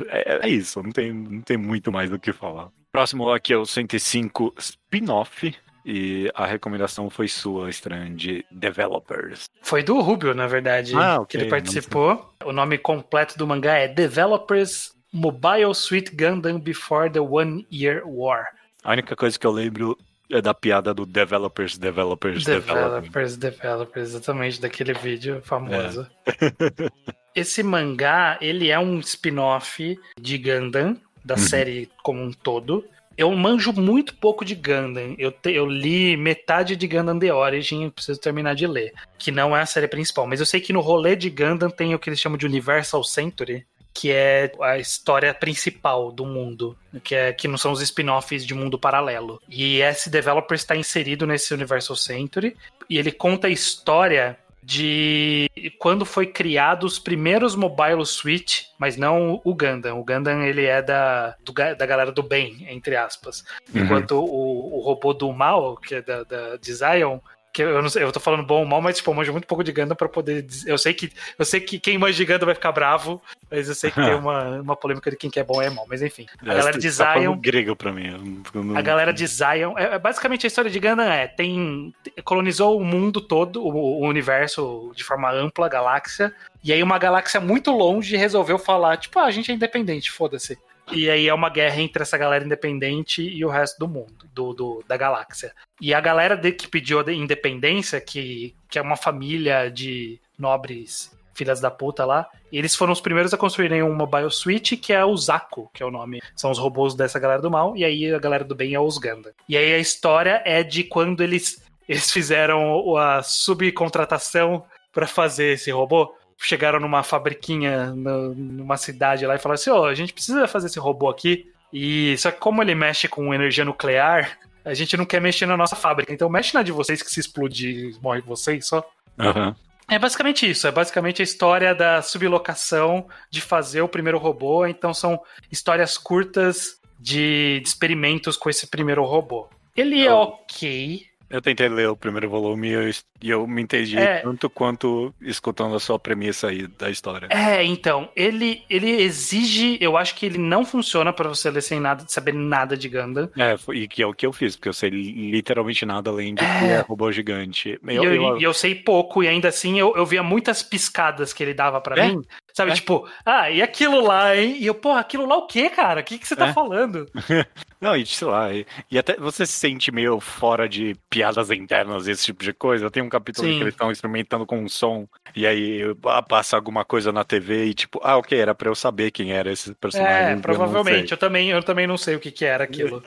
[0.10, 2.70] é, é, isso, não tem, não tem muito mais do que falar.
[2.92, 5.56] Próximo aqui é o 105 Spin-off.
[5.86, 9.46] E a recomendação foi sua, Strand, Developers.
[9.62, 11.40] Foi do Rubio, na verdade, ah, okay.
[11.40, 12.34] que ele participou.
[12.44, 18.48] O nome completo do mangá é Developers Mobile Suit Gundam Before the One Year War.
[18.84, 19.98] A única coisa que eu lembro
[20.30, 26.08] é da piada do developers, developers, developers, developers, exatamente daquele vídeo famoso.
[26.26, 27.12] É.
[27.36, 31.40] Esse mangá, ele é um spin-off de Gundam, da uhum.
[31.40, 32.86] série como um todo.
[33.18, 35.16] Eu manjo muito pouco de Gundam.
[35.18, 38.94] Eu, te, eu li metade de Gundam The Origin, preciso terminar de ler.
[39.18, 40.26] Que não é a série principal.
[40.26, 43.04] Mas eu sei que no rolê de Gundam tem o que eles chamam de Universal
[43.04, 48.46] Century, que é a história principal do mundo, que, é, que não são os spin-offs
[48.46, 49.42] de mundo paralelo.
[49.50, 52.56] E esse developer está inserido nesse Universal Century
[52.90, 59.42] e ele conta a história de quando foi criado os primeiros mobile Switch, mas não
[59.44, 60.00] o Gundam.
[60.00, 63.44] O Gundam ele é da, do, da galera do bem, entre aspas.
[63.74, 63.84] Uhum.
[63.84, 67.20] Enquanto o, o robô do mal, que é da, da de Zion,
[67.54, 69.48] que eu não sei, eu tô falando bom ou mal, mas tipo, eu manjo muito
[69.48, 70.72] pouco de Gundam pra poder dizer.
[70.72, 73.76] Eu sei que, eu sei que quem manja de Gundam vai ficar bravo, mas eu
[73.76, 75.86] sei que tem uma, uma polêmica de quem que é bom é mal.
[75.90, 76.26] Mas enfim.
[76.42, 77.38] A galera de tá Zion.
[77.38, 78.44] grego pra mim.
[78.54, 78.78] Não...
[78.78, 79.78] A galera de Zion.
[79.78, 81.94] É, é, basicamente a história de Gundam é: tem.
[82.24, 86.34] colonizou o mundo todo, o, o universo de forma ampla, a galáxia.
[86.64, 90.58] E aí uma galáxia muito longe resolveu falar, tipo, ah, a gente é independente, foda-se.
[90.92, 94.54] E aí é uma guerra entre essa galera independente e o resto do mundo, do,
[94.54, 95.54] do da galáxia.
[95.80, 101.12] E a galera de, que pediu a independência, que, que é uma família de nobres
[101.34, 105.04] filhas da puta lá, eles foram os primeiros a construírem um mobile suite que é
[105.04, 106.22] o Zaku, que é o nome.
[106.36, 108.98] São os robôs dessa galera do mal, e aí a galera do bem é os
[108.98, 109.34] Ganda.
[109.48, 115.72] E aí a história é de quando eles, eles fizeram a subcontratação para fazer esse
[115.72, 120.14] robô chegaram numa fabriquinha no, numa cidade lá e falaram assim: ó, oh, a gente
[120.14, 121.50] precisa fazer esse robô aqui.
[121.72, 125.56] E só que como ele mexe com energia nuclear, a gente não quer mexer na
[125.56, 126.12] nossa fábrica.
[126.12, 128.86] Então mexe na de vocês que se explodir, morre vocês só.
[129.18, 129.56] Uhum.
[129.88, 134.66] É basicamente isso, é basicamente a história da sublocação de fazer o primeiro robô.
[134.66, 135.20] Então são
[135.52, 139.48] histórias curtas de, de experimentos com esse primeiro robô.
[139.76, 142.92] Ele é ok, eu tentei ler o primeiro volume e eu,
[143.24, 147.28] eu me entendi é, tanto quanto escutando a sua premissa aí da história.
[147.30, 151.80] É, então, ele, ele exige, eu acho que ele não funciona para você ler sem
[151.80, 153.30] nada, saber nada de Gundam.
[153.38, 156.44] É, e que é o que eu fiz, porque eu sei literalmente nada além de
[156.44, 156.60] é.
[156.60, 157.80] que é robô gigante.
[157.88, 161.42] E eu, eu, eu, sei pouco, e ainda assim eu, eu via muitas piscadas que
[161.42, 162.10] ele dava para é?
[162.10, 162.22] mim.
[162.54, 162.76] Sabe, é?
[162.76, 164.58] tipo, ah, e aquilo lá, hein?
[164.60, 166.02] E eu, pô, aquilo lá o quê, cara?
[166.02, 166.54] O que, que você tá é?
[166.54, 167.10] falando?
[167.82, 172.08] Não, e sei lá, e, e, até você se sente meio fora de piadas internas,
[172.08, 172.92] esse tipo de coisa.
[172.92, 173.56] Tem um capítulo Sim.
[173.56, 177.66] que eles estão experimentando com um som, e aí ah, passa alguma coisa na TV
[177.66, 180.34] e tipo, ah, ok, era pra eu saber quem era esse personagem.
[180.34, 181.12] É, provavelmente.
[181.12, 183.04] Eu, eu também, eu também não sei o que, que era aquilo.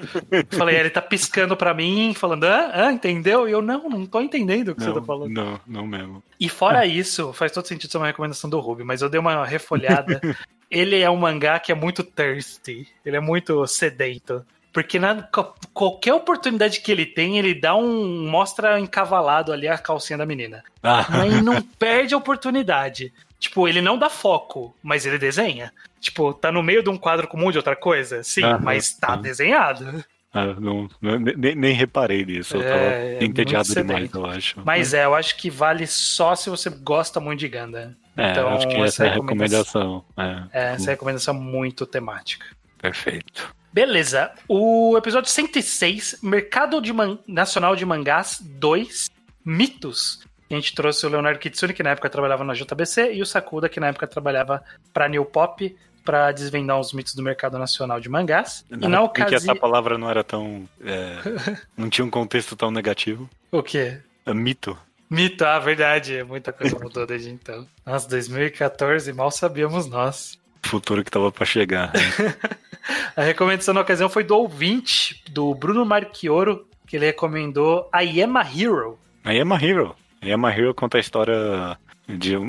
[0.51, 3.49] Falei, ele tá piscando pra mim, falando, ah, ah, entendeu?
[3.49, 5.31] E eu, não, não tô entendendo o que não, você tá falando.
[5.31, 6.21] Não, não mesmo.
[6.41, 9.34] E fora isso, faz todo sentido ser uma recomendação do Ruby, mas eu dei uma
[9.43, 10.21] refolhada.
[10.71, 14.45] ele é um mangá que é muito thirsty, ele é muito sedento.
[14.73, 15.29] Porque na,
[15.73, 18.29] qualquer oportunidade que ele tem, ele dá um.
[18.29, 20.65] mostra encavalado ali a calcinha da menina.
[20.83, 21.07] Ah.
[21.09, 23.13] Mas não perde a oportunidade.
[23.39, 25.73] Tipo, ele não dá foco, mas ele desenha.
[26.01, 28.25] Tipo, tá no meio de um quadro comum de outra coisa?
[28.25, 30.05] Sim, ah, mas tá desenhado.
[30.33, 32.57] Ah, não, nem, nem, reparei nisso.
[32.57, 34.61] Eu tava é, é entediado demais, eu acho.
[34.65, 35.03] Mas é.
[35.03, 35.05] é.
[35.05, 37.97] eu acho que vale só se você gosta muito de Ganda.
[38.17, 40.05] É, então, acho que essa, é a recomendação.
[40.15, 40.51] recomendação.
[40.53, 40.71] É.
[40.71, 42.47] é, essa é a recomendação muito temática.
[42.79, 43.55] Perfeito.
[43.73, 44.31] Beleza.
[44.49, 47.19] O episódio 106, Mercado de Man...
[47.27, 49.11] Nacional de Mangás 2,
[49.45, 50.21] Mitos.
[50.49, 53.69] A gente trouxe o Leonardo Kitsune, que na época trabalhava na JBC, e o Sakuda,
[53.69, 58.09] que na época trabalhava para New Pop, para desvendar os mitos do mercado nacional de
[58.09, 58.65] mangás.
[58.71, 59.29] Não, e na ocasião...
[59.29, 60.69] que essa palavra não era tão...
[60.81, 61.17] É...
[61.77, 63.29] não tinha um contexto tão negativo.
[63.51, 63.99] O quê?
[64.25, 64.79] É mito.
[65.15, 66.25] Mito, ah, verdade.
[66.25, 67.67] Muita coisa mudou desde então.
[67.87, 70.39] Nossa, 2014, mal sabíamos nós.
[70.65, 71.93] Futuro que tava para chegar.
[73.17, 78.43] A recomendação na ocasião foi do ouvinte, do Bruno Marchioro, que ele recomendou a Yema
[78.43, 78.99] Hero.
[79.25, 79.97] A Yema Hero.
[80.21, 82.43] A Yema Hero conta a história De, eu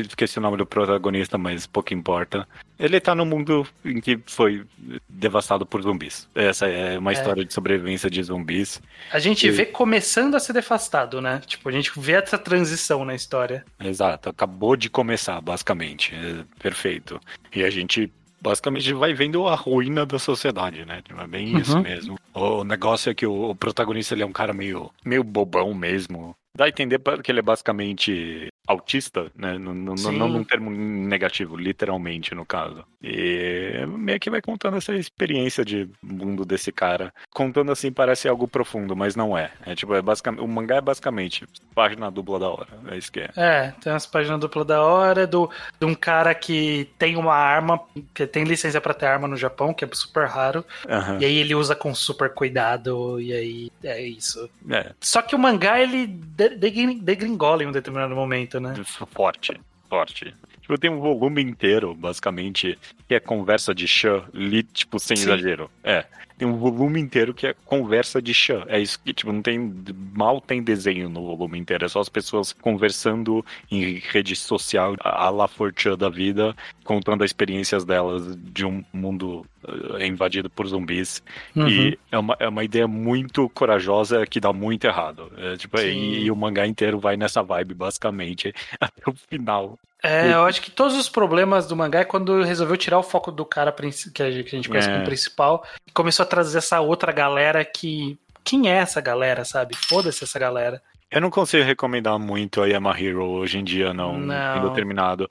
[0.00, 2.48] esqueci o nome do protagonista, mas pouco importa.
[2.78, 4.64] Ele tá no mundo em que foi
[5.08, 6.28] devastado por zumbis.
[6.34, 7.14] Essa é uma é.
[7.14, 8.80] história de sobrevivência de zumbis.
[9.12, 9.50] A gente e...
[9.50, 11.42] vê começando a ser devastado, né?
[11.46, 13.64] Tipo, a gente vê essa transição na história.
[13.78, 16.14] Exato, acabou de começar, basicamente.
[16.14, 17.20] É perfeito.
[17.54, 21.02] E a gente basicamente vai vendo a ruína da sociedade, né?
[21.18, 21.60] É bem uhum.
[21.60, 22.18] isso mesmo.
[22.34, 26.34] O negócio é que o, o protagonista ele é um cara meio, meio bobão mesmo.
[26.56, 29.58] Dá a entender que ele é basicamente autista, né?
[29.58, 32.84] Não, não, não num termo negativo, literalmente, no caso.
[33.02, 37.12] E meio que vai contando essa experiência de mundo desse cara.
[37.32, 39.50] Contando assim parece algo profundo, mas não é.
[39.66, 40.42] É tipo, é basicamente.
[40.42, 42.68] O mangá é basicamente página dupla da hora.
[42.88, 43.30] É isso que é.
[43.36, 47.80] É, tem umas páginas dupla da hora do, de um cara que tem uma arma,
[48.14, 50.64] que tem licença para ter arma no Japão, que é super raro.
[50.88, 51.20] Uhum.
[51.20, 54.48] E aí ele usa com super cuidado, e aí é isso.
[54.70, 54.92] É.
[55.00, 58.74] Só que o mangá, ele degringola em um determinado momento, né?
[59.12, 60.34] Forte, forte.
[60.60, 63.86] Tipo, tem um volume inteiro, basicamente, que é conversa de
[64.32, 65.24] li, tipo, sem Sim.
[65.24, 65.70] exagero.
[65.82, 66.06] É.
[66.36, 68.64] Tem um volume inteiro que é conversa de chã.
[68.68, 69.72] É isso que, tipo, não tem.
[70.12, 71.84] Mal tem desenho no volume inteiro.
[71.84, 77.28] É só as pessoas conversando em rede social, a la Fortran da vida, contando as
[77.30, 81.22] experiências delas de um mundo uh, invadido por zumbis.
[81.54, 81.68] Uhum.
[81.68, 85.30] E é uma, é uma ideia muito corajosa que dá muito errado.
[85.36, 89.78] É, tipo, e, e, o mangá inteiro vai nessa vibe, basicamente, até o final.
[90.04, 93.32] É, eu acho que todos os problemas do mangá é quando resolveu tirar o foco
[93.32, 93.74] do cara
[94.12, 94.92] que a gente conhece é.
[94.92, 98.18] como principal e começou a trazer essa outra galera que.
[98.42, 99.74] Quem é essa galera, sabe?
[99.74, 100.82] Foda-se essa galera.
[101.14, 104.72] Eu não consigo recomendar muito a Yama Hero hoje em dia, não, não.
[104.74, 105.30] terminado.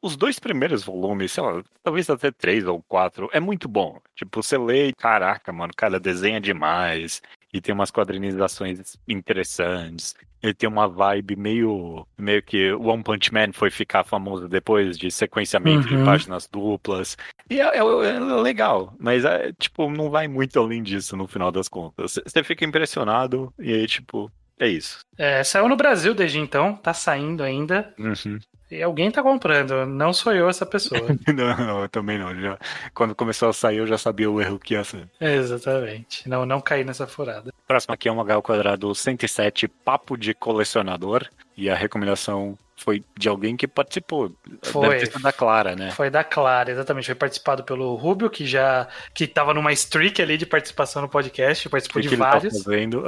[0.00, 3.98] Os dois primeiros volumes, sei lá, talvez até três ou quatro, é muito bom.
[4.14, 7.20] Tipo, você lê e, caraca, mano, cara, desenha demais.
[7.52, 10.14] E tem umas quadrinizações interessantes.
[10.46, 14.96] Ele tem uma vibe meio, meio que o One Punch Man foi ficar famoso depois
[14.96, 15.98] de sequenciamento uhum.
[15.98, 17.16] de páginas duplas.
[17.50, 21.50] E é, é, é legal, mas é, tipo, não vai muito além disso no final
[21.50, 22.18] das contas.
[22.24, 25.00] Você fica impressionado e aí, tipo, é isso.
[25.18, 27.94] É, saiu no Brasil desde então, tá saindo ainda.
[27.98, 28.38] Uhum.
[28.70, 31.00] E alguém tá comprando, não sou eu essa pessoa.
[31.28, 32.34] não, não, eu também não.
[32.34, 32.58] Já,
[32.92, 35.08] quando começou a sair, eu já sabia o erro que ia ser.
[35.20, 36.28] Exatamente.
[36.28, 37.52] Não, não caí nessa furada.
[37.66, 41.28] Próximo aqui é um H quadrado 107, Papo de Colecionador.
[41.56, 44.32] E a recomendação foi de alguém que participou.
[44.62, 45.08] Foi.
[45.20, 45.90] da Clara, né?
[45.92, 47.06] Foi da Clara, exatamente.
[47.06, 51.68] Foi participado pelo Rubio, que já que tava numa streak ali de participação no podcast,
[51.68, 52.58] participou de tá vários.
[52.58, 53.04] Tá fazendo.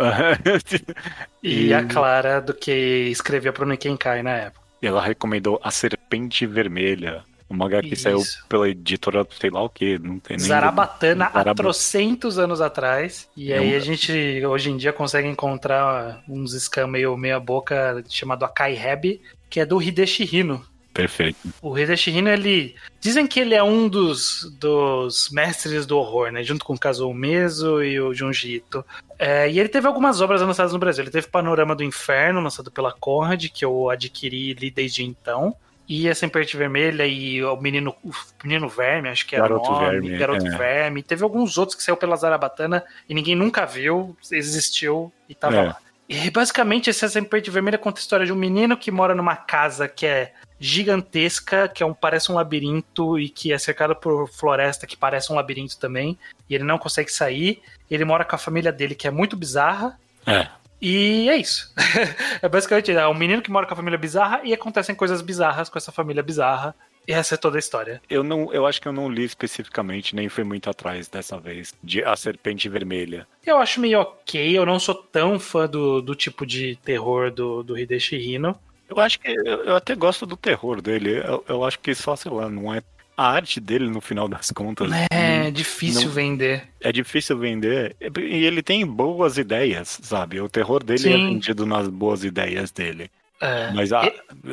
[1.42, 2.72] e, e, a Clara, do que
[3.10, 4.66] escrevia pro Niken Kai na época.
[4.80, 7.24] E ela recomendou A Serpente Vermelha.
[7.50, 8.02] Um mangá que Isso.
[8.02, 10.46] saiu pela editora, sei lá o que, não tem nem.
[10.46, 13.28] Zarabatana há trocentos anos atrás.
[13.36, 14.12] E é aí a gente,
[14.44, 19.80] hoje em dia, consegue encontrar uns scam meio meia-boca chamado Akai Heb, que é do
[19.80, 20.62] Hideshi Hino.
[20.98, 21.38] Perfeito.
[21.62, 22.74] O Hideshi Hino, ele.
[23.00, 26.42] Dizem que ele é um dos, dos mestres do horror, né?
[26.42, 28.84] Junto com o Kazuo Meso e o Junji Ito.
[29.16, 31.04] É, e ele teve algumas obras lançadas no Brasil.
[31.04, 35.54] Ele teve Panorama do Inferno, lançado pela Conrad, que eu adquiri ali desde então.
[35.88, 38.10] E a Serpente Vermelha e o Menino, o
[38.44, 39.86] Menino Verme, acho que era Garoto o nome.
[39.86, 40.58] Verme, Garoto é.
[40.58, 41.02] Verme.
[41.02, 45.62] Teve alguns outros que saiu pela Zarabatana e ninguém nunca viu, existiu e tava é.
[45.68, 45.76] lá.
[46.06, 49.86] E basicamente essa Serpente Vermelha conta a história de um menino que mora numa casa
[49.86, 54.86] que é gigantesca, que é um, parece um labirinto e que é cercado por floresta
[54.86, 56.18] que parece um labirinto também.
[56.48, 57.62] E ele não consegue sair.
[57.90, 59.98] Ele mora com a família dele, que é muito bizarra.
[60.26, 60.48] É.
[60.80, 61.72] E é isso.
[62.40, 65.68] é basicamente é um menino que mora com a família bizarra e acontecem coisas bizarras
[65.68, 66.74] com essa família bizarra.
[67.06, 68.02] E essa é toda a história.
[68.08, 71.74] Eu não, eu acho que eu não li especificamente, nem fui muito atrás dessa vez,
[71.82, 73.26] de A Serpente Vermelha.
[73.46, 77.62] Eu acho meio ok, eu não sou tão fã do, do tipo de terror do,
[77.62, 78.54] do Hideshi Hino.
[78.90, 81.18] Eu acho que eu até gosto do terror dele.
[81.18, 82.82] Eu, eu acho que só, sei lá, não é
[83.18, 84.88] a arte dele, no final das contas.
[85.10, 86.68] É, não, difícil não, vender.
[86.80, 87.96] É difícil vender.
[88.00, 90.40] E ele tem boas ideias, sabe?
[90.40, 91.24] O terror dele é Sim.
[91.24, 93.10] é vendido nas boas ideias dele.
[93.40, 93.72] É.
[93.72, 94.02] Mas a,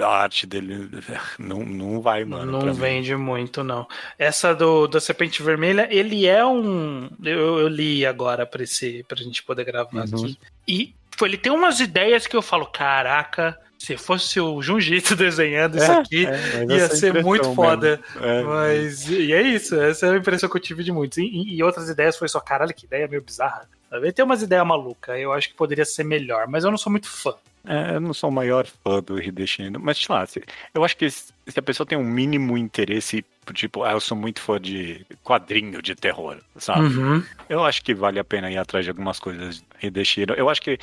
[0.02, 0.90] a, arte dele
[1.38, 2.60] não, não vai, mano.
[2.66, 3.22] Não vende mim.
[3.22, 3.88] muito, não.
[4.18, 7.08] Essa do da Serpente Vermelha, ele é um.
[7.24, 10.24] Eu, eu li agora pra, esse, pra gente poder gravar uhum.
[10.26, 10.38] aqui.
[10.68, 15.78] E tipo, ele tem umas ideias que eu falo, caraca, se fosse o Junjito desenhando
[15.78, 18.00] isso é, aqui, é, ia ser muito foda.
[18.22, 21.18] É, mas, e é isso, essa é a impressão que eu tive de muitos.
[21.18, 23.68] E, e outras ideias foi só, caralho, que ideia meio bizarra.
[24.14, 27.08] Tem umas ideias malucas, eu acho que poderia ser melhor, mas eu não sou muito
[27.08, 27.34] fã.
[27.68, 30.26] É, eu não sou o maior fã do Hideshi ainda, mas sei lá,
[30.74, 34.40] eu acho que se a pessoa tem um mínimo interesse, tipo, ah, eu sou muito
[34.40, 36.86] fã de quadrinho de terror, sabe?
[36.86, 37.24] Uhum.
[37.50, 40.26] Eu acho que vale a pena ir atrás de algumas coisas Hideshi.
[40.36, 40.80] Eu acho que,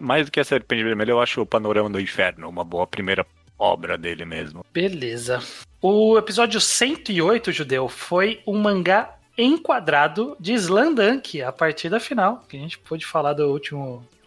[0.00, 3.26] mais do que a Serpente Vermelha, eu acho o Panorama do Inferno uma boa primeira
[3.58, 4.64] obra dele mesmo.
[4.72, 5.42] Beleza.
[5.82, 12.60] O episódio 108, Judeu, foi um mangá enquadrado de Slandunk, a partida final, que a
[12.60, 13.46] gente pôde falar da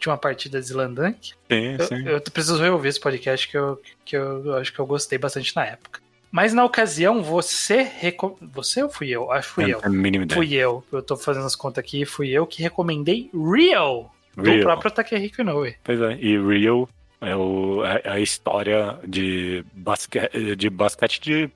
[0.03, 1.33] última, última partida de Slandunk.
[1.49, 2.07] Sim, eu, sim.
[2.07, 5.65] Eu preciso reouvir esse podcast que eu, que eu acho que eu gostei bastante na
[5.65, 6.01] época.
[6.31, 7.83] Mas na ocasião, você.
[7.83, 8.37] Reco...
[8.41, 9.31] Você ou fui eu?
[9.31, 9.79] Acho que fui É, eu.
[9.79, 10.27] é a ideia.
[10.33, 10.83] Fui eu.
[10.91, 12.05] Eu tô fazendo as contas aqui.
[12.05, 14.61] Fui eu que recomendei Real, do Real.
[14.63, 15.75] próprio Takehiko Inoue.
[15.83, 16.89] Pois é, e Real
[17.21, 20.19] é, o, é a história de, basque,
[20.57, 21.51] de basquete de.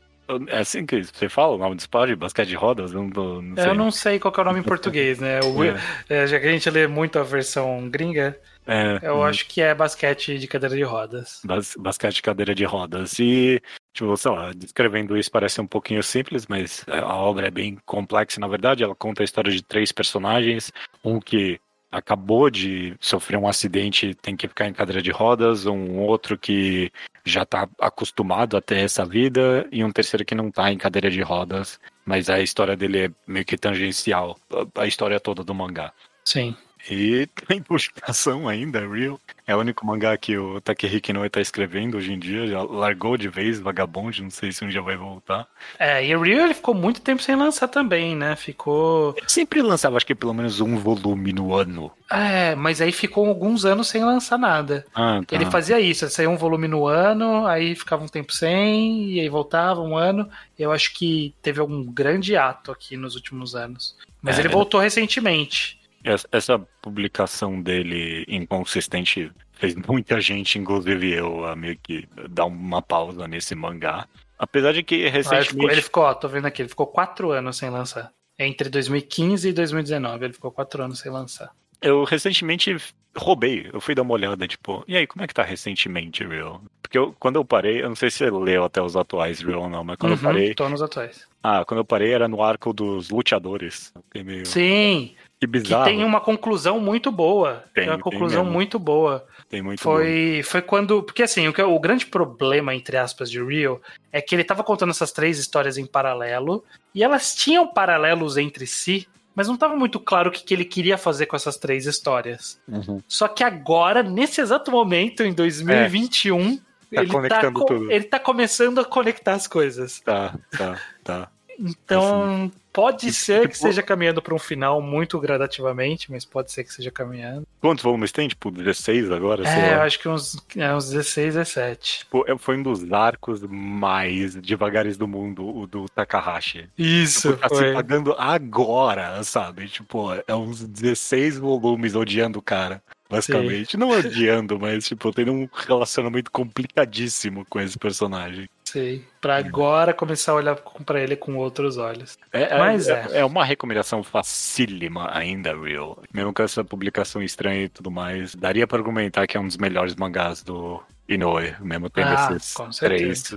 [0.48, 2.16] É assim que você fala o nome do esporte?
[2.16, 2.92] Basquete de rodas?
[2.94, 3.66] Eu não, não sei.
[3.70, 5.40] Eu não sei qual é o nome em português, né?
[5.42, 5.76] O, É.
[6.10, 8.38] é, já que a gente lê muito a versão gringa,
[8.68, 11.40] É, eu acho que é basquete de cadeira de rodas.
[11.46, 13.18] bas- basquete de cadeira de rodas.
[13.20, 13.62] E,
[13.94, 18.40] tipo, sei lá, descrevendo isso parece um pouquinho simples, mas a obra é bem complexa,
[18.42, 18.84] na verdade.
[18.84, 20.72] Ela conta a história de três personagens.
[21.04, 21.60] Um que
[21.92, 25.66] acabou de sofrer um acidente tem que ficar em cadeira de rodas.
[25.66, 26.92] Um outro que
[27.26, 29.68] já tá acostumado a ter essa vida.
[29.72, 31.80] E um terceiro que não tá em cadeira de rodas.
[32.06, 34.38] Mas a história dele é meio que tangencial.
[34.76, 35.94] A história toda do mangá.
[36.26, 36.56] Sim.
[36.90, 39.20] E tem publicação ainda, Real.
[39.46, 42.48] É o único mangá que o Takehiko Inoue tá escrevendo hoje em dia.
[42.48, 45.48] Já largou de vez, vagabonde, não sei se um dia vai voltar.
[45.80, 48.36] É, e o Real ele ficou muito tempo sem lançar também, né?
[48.36, 49.14] Ficou.
[49.18, 51.92] Ele sempre lançava, acho que pelo menos um volume no ano.
[52.12, 54.86] É, mas aí ficou alguns anos sem lançar nada.
[54.94, 55.36] Ah, tá.
[55.36, 59.30] Ele fazia isso, saía um volume no ano, aí ficava um tempo sem, e aí
[59.30, 60.30] voltava um ano.
[60.58, 63.96] Eu acho que teve algum grande ato aqui nos últimos anos.
[64.22, 64.42] Mas É.
[64.42, 65.77] ele voltou recentemente.
[66.04, 73.28] Essa, publicação dele inconsistente fez muita gente, inclusive eu, a meio que dar uma pausa
[73.28, 74.08] nesse mangá.
[74.38, 75.50] Apesar de que Ah, ele, recentemente.
[75.50, 78.12] ficou, ele ficou, ó, tô vendo aqui, ele ficou quatro anos sem lançar.
[78.40, 81.52] Entre 2015 e 2019, ele ficou quatro anos sem lançar.
[81.82, 82.76] Eu recentemente
[83.16, 86.62] roubei, eu fui dar uma olhada, tipo, e aí, como é que tá recentemente, Real?
[86.82, 89.64] Porque eu- quando eu parei, eu não sei se você leu até os atuais Real
[89.64, 90.54] ou não, mas quando eu Uhum, parei.
[90.54, 91.28] Tô nos atuais.
[91.44, 93.92] Ah, quando eu parei era no arco dos luteadores.
[94.14, 94.46] Eu meio.
[94.46, 95.86] Sim, Que que bizarro.
[95.86, 97.64] tem uma conclusão muito boa.
[97.74, 98.54] Tem, Tem uma tem conclusão mesmo.
[98.54, 99.26] muito boa.
[99.48, 99.80] Tem muito.
[99.82, 101.04] Foi, foi quando.
[101.04, 103.80] Porque assim, o, que- o grande problema, entre aspas, de Real
[104.12, 108.66] é que ele tava contando essas três histórias em paralelo, e elas tinham paralelos entre
[108.66, 111.86] si, mas não tava muito claro o que, que ele queria fazer com essas três
[111.86, 112.60] histórias.
[112.68, 113.00] Uhum.
[113.08, 117.92] Só que agora, nesse exato momento, em 2021, Tá ele, tá conectando co- tudo.
[117.92, 120.00] ele tá começando a conectar as coisas.
[120.00, 121.30] Tá, tá, tá.
[121.60, 126.64] Então, pode ser que tipo- esteja caminhando para um final muito gradativamente, mas pode ser
[126.64, 127.48] que esteja caminhando.
[127.60, 128.28] Quantos volumes tem?
[128.28, 129.48] Tipo, 16 agora?
[129.48, 132.00] É, eu acho que uns, é, uns 16, 17.
[132.00, 136.70] Tipo, foi um dos arcos mais devagares do mundo, o do Takahashi.
[136.78, 139.68] Isso, Tipo, tá se pagando agora, sabe?
[139.68, 142.82] Tipo, é uns 16 volumes odiando o cara.
[143.10, 143.78] Basicamente.
[143.78, 148.50] Não odiando, mas, tipo, tendo um relacionamento complicadíssimo com esse personagem.
[148.72, 149.04] Sei.
[149.22, 152.18] Pra agora começar a olhar pra ele com outros olhos.
[152.34, 153.18] É, é- Mas é, é.
[153.20, 156.02] é uma recomendação facílima ainda, Real.
[156.14, 159.58] Mesmo com essa publicação estranha e tudo mais, daria pra argumentar que é um dos
[159.58, 163.32] melhores mangás do Inoue, mesmo tendo Ah, esses com três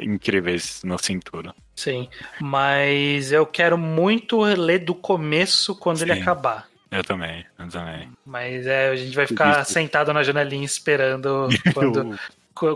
[0.00, 1.54] incríveis na cintura.
[1.74, 2.08] Sim.
[2.40, 6.22] Mas eu quero muito ler do começo quando ele Sim.
[6.22, 6.66] acabar.
[6.90, 8.08] Eu também, eu também.
[8.24, 12.18] Mas é, a gente vai ficar sentado na janelinha esperando quando, qu-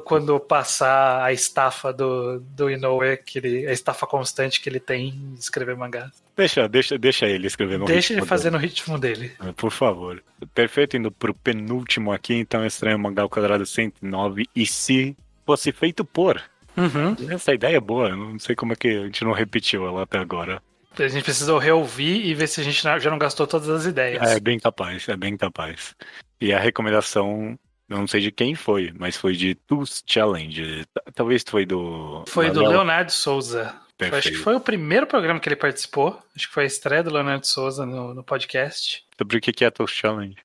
[0.05, 5.09] quando passar a estafa do, do Inoue, que ele, a estafa constante que ele tem
[5.09, 6.11] em escrever mangá.
[6.37, 9.33] Deixa, deixa, deixa ele escrever no Deixa ele fazer no ritmo dele.
[9.41, 10.23] dele, Por favor.
[10.55, 14.47] Perfeito, indo pro penúltimo aqui, então Estranho Mangá ao Quadrado 109.
[14.55, 16.41] E se fosse feito por?
[16.77, 17.35] Uhum.
[17.35, 20.19] Essa ideia é boa, não sei como é que a gente não repetiu ela até
[20.19, 20.63] agora.
[20.99, 24.23] A gente precisou reouvir e ver se a gente já não gastou todas as ideias.
[24.23, 25.95] É bem capaz, é bem capaz.
[26.41, 27.59] E a recomendação,
[27.99, 30.85] não sei de quem foi, mas foi de Tools Challenge.
[31.15, 32.25] Talvez foi do.
[32.27, 32.61] Foi do.
[32.67, 33.75] Leonardo Souza.
[33.97, 34.29] Perfeito.
[34.29, 36.19] Acho que foi o primeiro programa que ele participou.
[36.35, 39.05] Acho que foi a estreia do Leonardo Souza no, no podcast.
[39.19, 40.37] Sobre o que é Tools Challenge?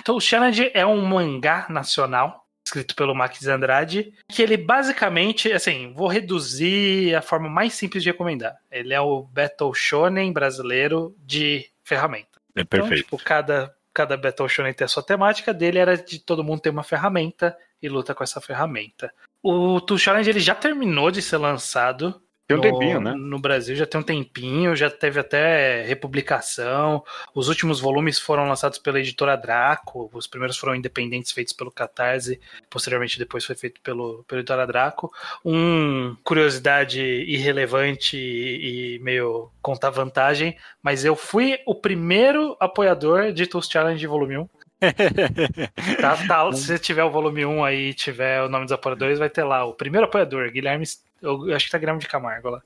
[0.00, 5.92] Então, o Challenge é um mangá nacional escrito pelo Max Andrade, que ele basicamente, assim,
[5.94, 8.56] vou reduzir a forma mais simples de recomendar.
[8.70, 12.40] Ele é o Battle Shonen brasileiro de ferramenta.
[12.56, 13.04] É Então, perfeito.
[13.04, 16.70] tipo, cada, cada Battle Shonen tem a sua temática, dele era de todo mundo ter
[16.70, 19.12] uma ferramenta e luta com essa ferramenta.
[19.42, 22.20] O Tool Challenge ele já terminou de ser lançado.
[22.46, 23.14] Tem um no, tempinho, né?
[23.14, 27.02] No Brasil já tem um tempinho, já teve até republicação.
[27.34, 30.10] Os últimos volumes foram lançados pela editora Draco.
[30.12, 32.38] Os primeiros foram independentes, feitos pelo Catarse.
[32.68, 35.10] Posteriormente, depois foi feito pelo, pela editora Draco.
[35.42, 43.46] Um curiosidade irrelevante e, e meio contar vantagem, mas eu fui o primeiro apoiador de
[43.46, 44.48] Tools Challenge Volume 1.
[46.00, 49.18] tá, tá, se você tiver o volume 1 aí e tiver o nome dos apoiadores,
[49.18, 50.84] vai ter lá o primeiro apoiador, Guilherme.
[51.22, 52.62] Eu acho que tá Guilherme de Camargo lá.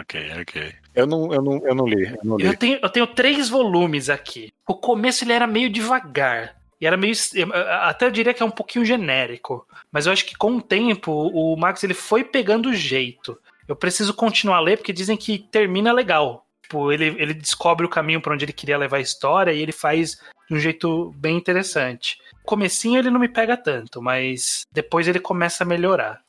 [0.00, 0.74] Ok, ok.
[0.94, 2.04] Eu não, eu não, eu não li.
[2.04, 2.44] Eu, não li.
[2.44, 4.52] Eu, tenho, eu tenho três volumes aqui.
[4.68, 6.56] O começo ele era meio devagar.
[6.80, 7.14] E era meio.
[7.80, 9.66] Até eu diria que é um pouquinho genérico.
[9.90, 13.38] Mas eu acho que com o tempo, o Max ele foi pegando o jeito.
[13.66, 16.44] Eu preciso continuar a ler porque dizem que termina legal.
[16.72, 19.72] Tipo, ele, ele descobre o caminho para onde ele queria levar a história e ele
[19.72, 20.16] faz
[20.48, 22.16] de um jeito bem interessante.
[22.44, 26.22] Comecinho ele não me pega tanto, mas depois ele começa a melhorar.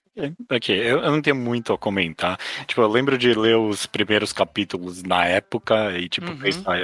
[0.51, 2.37] Ok, eu, eu, não tenho muito a comentar.
[2.67, 6.37] Tipo, eu lembro de ler os primeiros capítulos na época e, tipo, uhum.
[6.37, 6.77] pensar,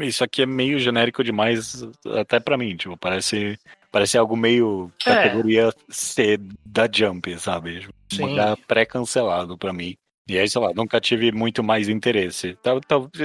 [0.00, 1.84] isso aqui é meio genérico demais
[2.18, 3.56] até para mim, tipo, parece,
[3.92, 5.14] parece algo meio é.
[5.14, 7.86] categoria C da Jump, sabe?
[8.08, 8.26] Tipo,
[8.66, 9.96] pré-cancelado para mim.
[10.28, 12.58] E aí, sei lá, nunca tive muito mais interesse.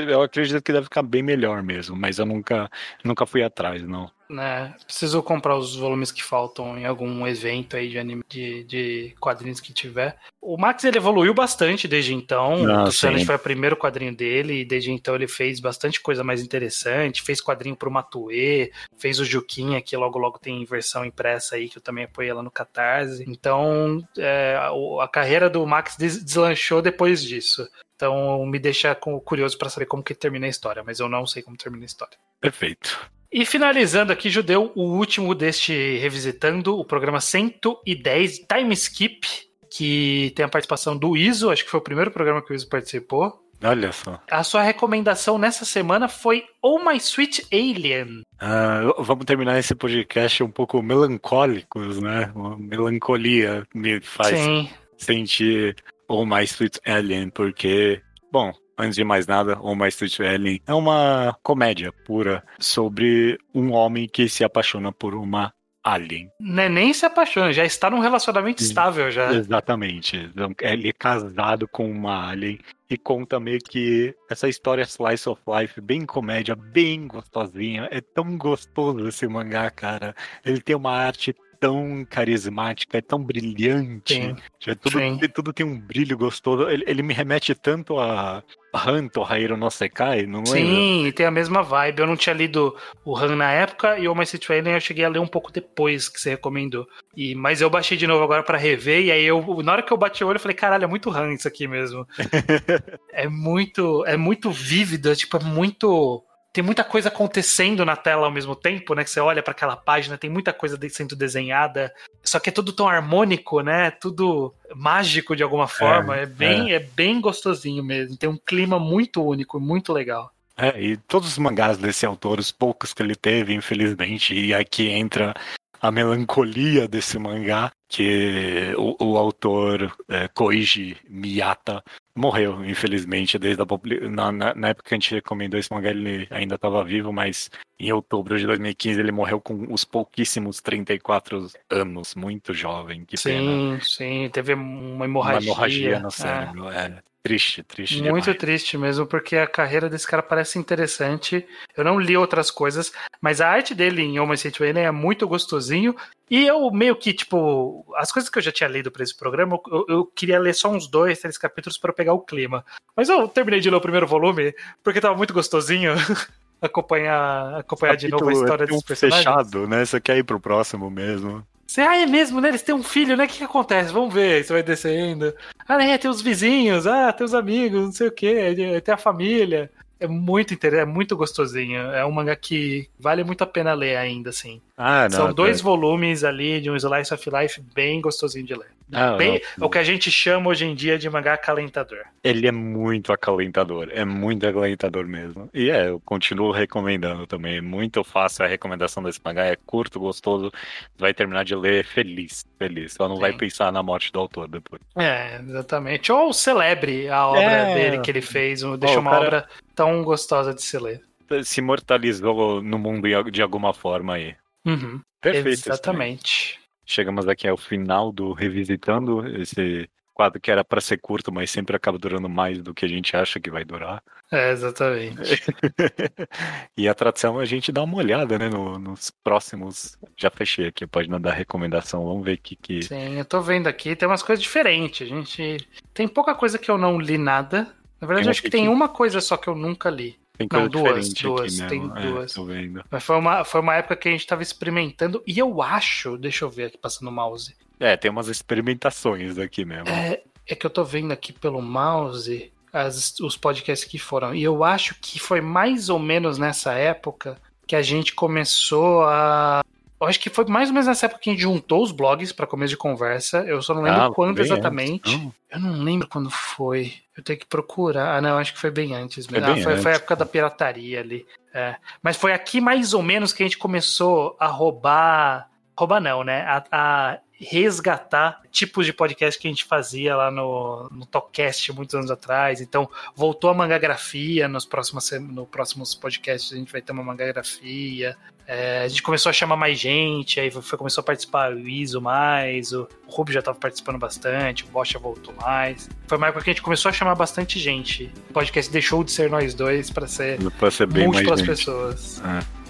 [0.10, 2.70] Eu acredito que deve ficar bem melhor mesmo, mas eu nunca,
[3.04, 4.74] nunca fui atrás, não né?
[4.86, 9.60] Preciso comprar os volumes que faltam em algum evento aí de, anime, de, de quadrinhos
[9.60, 10.18] que tiver.
[10.42, 12.66] O Max ele evoluiu bastante desde então.
[12.70, 16.24] Ah, o Summit foi o primeiro quadrinho dele e desde então ele fez bastante coisa
[16.24, 17.22] mais interessante.
[17.22, 21.78] Fez quadrinho pro Matue, fez o Juquinha, que logo logo tem versão impressa aí, que
[21.78, 23.24] eu também apoiei lá no Catarse.
[23.28, 27.68] Então é, a, a carreira do Max deslanchou depois disso.
[27.96, 31.44] Então me deixa curioso para saber como que termina a história, mas eu não sei
[31.44, 32.18] como termina a história.
[32.40, 33.00] Perfeito.
[33.32, 39.26] E finalizando aqui, Judeu, o último deste Revisitando, o programa 110, Time Skip,
[39.70, 42.68] que tem a participação do Iso, acho que foi o primeiro programa que o Iso
[42.68, 43.42] participou.
[43.64, 44.20] Olha só.
[44.30, 48.24] A sua recomendação nessa semana foi Oh My Sweet Alien.
[48.42, 52.32] Uh, vamos terminar esse podcast um pouco melancólicos, né?
[52.36, 54.70] Uma melancolia me faz Sim.
[54.98, 55.76] sentir
[56.08, 58.02] Oh My Sweet Alien, porque,
[58.32, 58.52] bom,
[58.82, 64.08] antes de mais nada, O My Street Alien é uma comédia pura sobre um homem
[64.08, 65.54] que se apaixona por uma
[65.84, 66.30] alien.
[66.40, 69.34] Não é nem se apaixona, já está num relacionamento estável já.
[69.34, 70.18] Exatamente.
[70.18, 72.60] Então, ele é casado com uma alien
[72.90, 77.88] e conta meio que essa história slice of life, bem comédia, bem gostosinha.
[77.92, 80.16] É tão gostoso esse mangá, cara.
[80.46, 84.16] Ele tem uma arte tão carismática, é tão brilhante.
[84.16, 84.36] Sim.
[84.66, 85.00] É tudo,
[85.30, 86.68] tudo tem um brilho gostoso.
[86.68, 88.44] Ele, ele me remete tanto a
[88.74, 90.52] Han Tohairo no Sekai, não lembro?
[90.52, 92.00] Sim, tem a mesma vibe.
[92.00, 95.06] Eu não tinha lido o Han na época e o My City Alien eu cheguei
[95.06, 96.88] a ler um pouco depois que você recomendou.
[97.16, 99.94] E, mas eu baixei de novo agora para rever e aí eu, na hora que
[99.94, 102.08] eu bati o olho eu falei, caralho, é muito Han isso aqui mesmo.
[103.14, 106.24] é muito, é muito vívido, é, tipo, é muito
[106.54, 109.04] tem muita coisa acontecendo na tela ao mesmo tempo, né?
[109.04, 111.94] Que você olha para aquela página, tem muita coisa sendo desenhada,
[112.24, 113.92] só que é tudo tão harmônico, né?
[113.92, 116.18] Tudo mágico de alguma forma.
[116.18, 116.76] É, é bem, é.
[116.76, 116.80] é.
[116.80, 118.18] bem gostosinho mesmo.
[118.18, 120.32] Tem um clima muito único, muito legal.
[120.58, 124.90] É, e todos os mangás desse autor, os poucos que ele teve, infelizmente, e aqui
[124.90, 125.34] entra
[125.82, 131.84] a melancolia desse mangá, que o, o autor é, Koichi Miyata
[132.16, 133.66] morreu, infelizmente, desde a
[134.10, 137.50] na, na, na, época que a gente recomendou esse mangá, ele ainda estava vivo, mas
[137.80, 143.30] em outubro de 2015 ele morreu com os pouquíssimos 34 anos, muito jovem, que sim,
[143.30, 143.82] pena.
[143.82, 145.40] Sim, teve uma hemorragia.
[145.40, 146.86] Uma hemorragia no cérebro, é.
[146.86, 147.11] é.
[147.24, 148.02] Triste, triste.
[148.02, 148.40] Muito demais.
[148.40, 151.46] triste mesmo, porque a carreira desse cara parece interessante.
[151.78, 152.92] Eu não li outras coisas,
[153.22, 155.96] mas a arte dele em Homem City é muito gostosinho.
[156.30, 159.60] E eu meio que, tipo, as coisas que eu já tinha lido para esse programa,
[159.68, 162.66] eu, eu, queria ler só uns dois, três capítulos para pegar o clima.
[162.96, 165.94] Mas eu terminei de ler o primeiro volume, porque tava muito gostosinho.
[166.62, 169.24] acompanhar, acompanhar de novo a história é um personagens.
[169.24, 169.84] fechado, né?
[169.84, 171.46] Você quer ir pro próximo mesmo.
[171.72, 172.50] Você, ah, é mesmo, né?
[172.50, 173.24] Eles têm um filho, né?
[173.24, 173.94] O que, que acontece?
[173.94, 174.44] Vamos ver.
[174.44, 175.34] Você vai descendo.
[175.66, 178.98] Ah, é, tem os vizinhos, ah, tem os amigos, não sei o quê, tem a
[178.98, 179.72] família.
[179.98, 181.80] É muito interessante, é muito gostosinho.
[181.80, 184.60] É um mangá que vale muito a pena ler ainda, assim.
[184.78, 188.72] Ah, não, São dois volumes ali de um Slice of Life bem gostosinho de ler.
[188.92, 192.04] Ah, bem, o que a gente chama hoje em dia de mangá acalentador.
[192.24, 195.50] Ele é muito acalentador, é muito acalentador mesmo.
[195.54, 197.58] E é, eu continuo recomendando também.
[197.58, 200.52] É muito fácil a recomendação desse mangá, é curto, gostoso,
[200.98, 202.94] vai terminar de ler feliz, feliz.
[202.94, 203.22] Só não Sim.
[203.22, 204.82] vai pensar na morte do autor depois.
[204.96, 206.12] É, exatamente.
[206.12, 207.74] Ou celebre a obra é...
[207.74, 209.26] dele que ele fez, deixa oh, uma cara...
[209.26, 211.02] obra tão gostosa de se ler.
[211.44, 214.36] Se imortalizou no mundo de alguma forma aí.
[214.66, 215.02] Uhum.
[215.22, 215.70] Perfeito.
[215.70, 216.61] Exatamente.
[216.86, 221.76] Chegamos aqui ao final do Revisitando, esse quadro que era para ser curto, mas sempre
[221.76, 224.04] acaba durando mais do que a gente acha que vai durar.
[224.32, 225.20] É, exatamente.
[226.78, 229.98] e a tradição é a gente dá uma olhada, né, no, nos próximos.
[230.16, 232.84] Já fechei aqui a página da recomendação, vamos ver o que, que.
[232.84, 235.12] Sim, eu tô vendo aqui, tem umas coisas diferentes.
[235.12, 235.58] A gente.
[235.94, 237.74] Tem pouca coisa que eu não li nada.
[238.00, 240.21] Na verdade, acho que tem uma coisa só que eu nunca li.
[240.48, 241.98] Tem coisa Não, duas, diferente duas, aqui tem mesmo.
[241.98, 242.34] É, duas.
[242.34, 242.84] tô vendo.
[242.90, 246.46] Mas foi uma, foi uma época que a gente tava experimentando, e eu acho, deixa
[246.46, 247.56] eu ver aqui passando o mouse.
[247.80, 249.90] É, tem umas experimentações aqui mesmo.
[249.90, 254.34] É, é que eu tô vendo aqui pelo mouse as- os podcasts que foram.
[254.36, 257.38] E eu acho que foi mais ou menos nessa época
[257.68, 259.64] que a gente começou a.
[260.02, 262.34] Eu acho que foi mais ou menos nessa época que a gente juntou os blogs
[262.34, 263.40] para começo de conversa.
[263.46, 265.14] Eu só não lembro Ah, quando exatamente.
[265.14, 265.34] antes, não?
[265.52, 266.94] Eu não lembro quando foi.
[267.16, 268.18] Eu tenho que procurar.
[268.18, 269.28] Ah, não, acho que foi bem antes.
[269.28, 269.54] Foi mesmo.
[269.54, 270.02] bem Ah, foi, foi a antes.
[270.02, 271.26] época da pirataria ali.
[271.54, 271.76] É.
[272.02, 275.50] Mas foi aqui mais ou menos que a gente começou a roubar.
[275.78, 276.42] Roubar não, né?
[276.48, 281.96] A, a resgatar tipos de podcast que a gente fazia lá no, no Talkcast muitos
[281.96, 282.62] anos atrás.
[282.62, 286.54] Então, voltou a mangagrafia nos próximos, no próximos podcasts.
[286.54, 288.16] A gente vai ter uma mangagrafia.
[288.48, 292.02] É, a gente começou a chamar mais gente, aí foi, começou a participar o Iso
[292.02, 295.90] mais, o, o Rubi já estava participando bastante, o Bocha voltou mais.
[296.06, 298.12] Foi uma época que a gente começou a chamar bastante gente.
[298.30, 300.38] O podcast deixou de ser nós dois para ser
[300.72, 302.22] ser bem múltiplas pessoas.
[302.26, 302.61] É,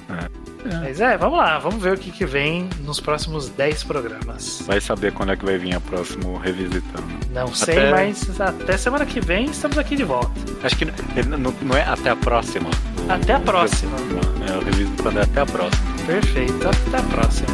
[0.64, 4.62] Mas é, vamos lá, vamos ver o que, que vem nos próximos 10 programas.
[4.68, 7.08] Vai saber quando é que vai vir a próximo revisitando.
[7.34, 10.32] Não sei, Até- mas até semana que vem estamos aqui de volta.
[10.64, 12.70] Acho que não, não- é até a próxima.
[13.10, 13.98] Até a próxima.
[14.48, 15.92] É o revisitando é até a próxima.
[16.06, 17.48] Perfeito, até a próxima.